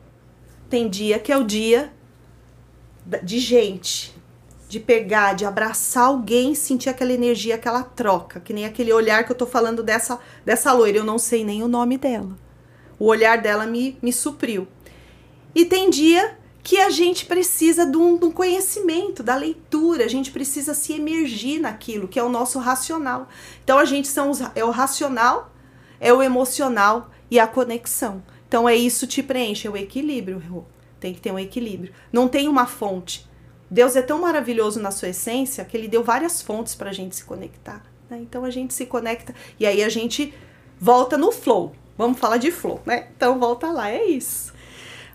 tem 0.70 0.90
dia 0.90 1.20
que 1.20 1.32
é 1.32 1.38
o 1.38 1.44
dia 1.44 1.94
de 3.24 3.40
gente, 3.40 4.16
de 4.68 4.80
pegar, 4.80 5.34
de 5.34 5.46
abraçar 5.46 6.06
alguém, 6.06 6.54
sentir 6.54 6.90
aquela 6.90 7.14
energia, 7.14 7.56
aquela 7.56 7.84
troca, 7.84 8.40
que 8.40 8.54
nem 8.54 8.66
aquele 8.66 8.92
olhar 8.92 9.24
que 9.24 9.32
eu 9.32 9.36
tô 9.36 9.46
falando 9.46 9.82
dessa, 9.82 10.20
dessa 10.46 10.74
loira. 10.74 10.98
Eu 10.98 11.06
não 11.06 11.18
sei 11.18 11.44
nem 11.44 11.64
o 11.64 11.68
nome 11.68 11.98
dela 11.98 12.38
o 13.00 13.06
olhar 13.06 13.42
dela 13.42 13.66
me, 13.66 13.98
me 14.02 14.12
supriu. 14.12 14.68
E 15.54 15.66
tem 15.66 15.90
dia 15.90 16.38
que 16.64 16.78
a 16.80 16.90
gente 16.90 17.26
precisa 17.26 17.86
de 17.86 17.96
um, 17.96 18.18
de 18.18 18.26
um, 18.26 18.32
conhecimento, 18.32 19.24
da 19.24 19.36
leitura, 19.36 20.04
a 20.04 20.08
gente 20.08 20.32
precisa 20.32 20.74
se 20.74 20.94
emergir 20.94 21.60
naquilo 21.60 22.08
que 22.08 22.20
é 22.20 22.24
o 22.24 22.30
nosso 22.30 22.60
racional. 22.60 23.30
Então 23.64 23.80
a 23.80 23.86
gente 23.86 24.08
são 24.08 24.30
os, 24.30 24.42
é 24.54 24.66
o 24.66 24.70
racional, 24.70 25.54
é 26.00 26.14
o 26.14 26.22
emocional 26.22 27.10
e 27.30 27.40
a 27.40 27.48
conexão. 27.48 28.24
Então 28.48 28.68
é 28.68 28.76
isso 28.76 29.06
te 29.06 29.22
preenche, 29.22 29.68
é 29.68 29.72
o 29.72 29.78
equilíbrio. 29.78 30.66
Tem 31.00 31.14
que 31.14 31.22
ter 31.22 31.32
um 31.32 31.40
equilíbrio. 31.40 31.94
Não 32.12 32.28
tem 32.28 32.48
uma 32.48 32.66
fonte. 32.66 33.28
Deus 33.70 33.96
é 33.96 34.02
tão 34.02 34.22
maravilhoso 34.22 34.80
na 34.80 34.92
sua 34.92 35.10
essência 35.10 35.66
que 35.66 35.76
ele 35.76 35.88
deu 35.88 36.04
várias 36.04 36.42
fontes 36.42 36.74
para 36.74 36.90
a 36.90 36.94
gente 36.94 37.16
se 37.16 37.24
conectar. 37.24 37.84
Né? 38.10 38.20
Então 38.22 38.46
a 38.46 38.50
gente 38.50 38.74
se 38.74 38.86
conecta 38.86 39.36
e 39.60 39.66
aí 39.66 39.84
a 39.84 39.90
gente 39.90 40.34
volta 40.80 41.18
no 41.18 41.32
flow. 41.32 41.76
Vamos 41.98 42.20
falar 42.20 42.38
de 42.38 42.52
flor, 42.52 42.80
né? 42.86 43.08
Então 43.16 43.40
volta 43.40 43.72
lá, 43.72 43.90
é 43.90 44.06
isso. 44.06 44.54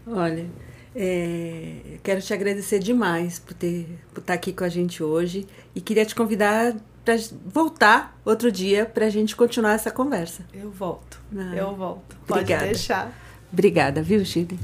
Olha, 0.06 0.46
é, 0.94 1.98
quero 2.02 2.20
te 2.20 2.34
agradecer 2.34 2.80
demais 2.80 3.38
por 3.38 3.54
ter 3.54 3.86
por 4.12 4.20
estar 4.20 4.34
aqui 4.34 4.52
com 4.52 4.64
a 4.64 4.68
gente 4.68 5.02
hoje 5.02 5.46
e 5.74 5.80
queria 5.80 6.04
te 6.04 6.14
convidar 6.14 6.74
para 7.04 7.16
voltar 7.44 8.18
outro 8.24 8.50
dia 8.50 8.86
para 8.86 9.06
a 9.06 9.10
gente 9.10 9.34
continuar 9.34 9.72
essa 9.72 9.90
conversa. 9.90 10.44
Eu 10.52 10.70
volto. 10.70 11.20
Ah, 11.36 11.54
eu 11.54 11.74
volto. 11.74 12.16
Pode 12.26 12.40
obrigada. 12.40 12.66
deixar. 12.66 13.12
Obrigada, 13.52 14.02
viu, 14.02 14.24
Chile? 14.24 14.58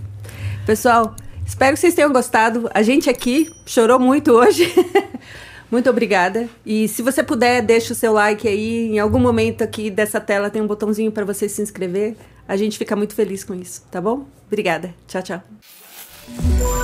Pessoal, 0.64 1.14
espero 1.46 1.74
que 1.74 1.80
vocês 1.80 1.94
tenham 1.94 2.12
gostado. 2.12 2.70
A 2.72 2.82
gente 2.82 3.10
aqui 3.10 3.50
chorou 3.66 3.98
muito 3.98 4.32
hoje. 4.32 4.72
Muito 5.70 5.90
obrigada. 5.90 6.48
E 6.64 6.88
se 6.88 7.02
você 7.02 7.22
puder, 7.22 7.60
deixa 7.60 7.92
o 7.92 7.96
seu 7.96 8.12
like 8.14 8.48
aí. 8.48 8.86
Em 8.86 8.98
algum 8.98 9.18
momento 9.18 9.62
aqui 9.62 9.90
dessa 9.90 10.18
tela 10.18 10.48
tem 10.48 10.62
um 10.62 10.66
botãozinho 10.66 11.12
para 11.12 11.26
você 11.26 11.46
se 11.46 11.60
inscrever. 11.60 12.16
A 12.46 12.56
gente 12.56 12.78
fica 12.78 12.96
muito 12.96 13.14
feliz 13.14 13.44
com 13.44 13.54
isso, 13.54 13.84
tá 13.90 14.00
bom? 14.00 14.26
Obrigada. 14.46 14.94
Tchau, 15.06 15.22
tchau. 15.22 16.77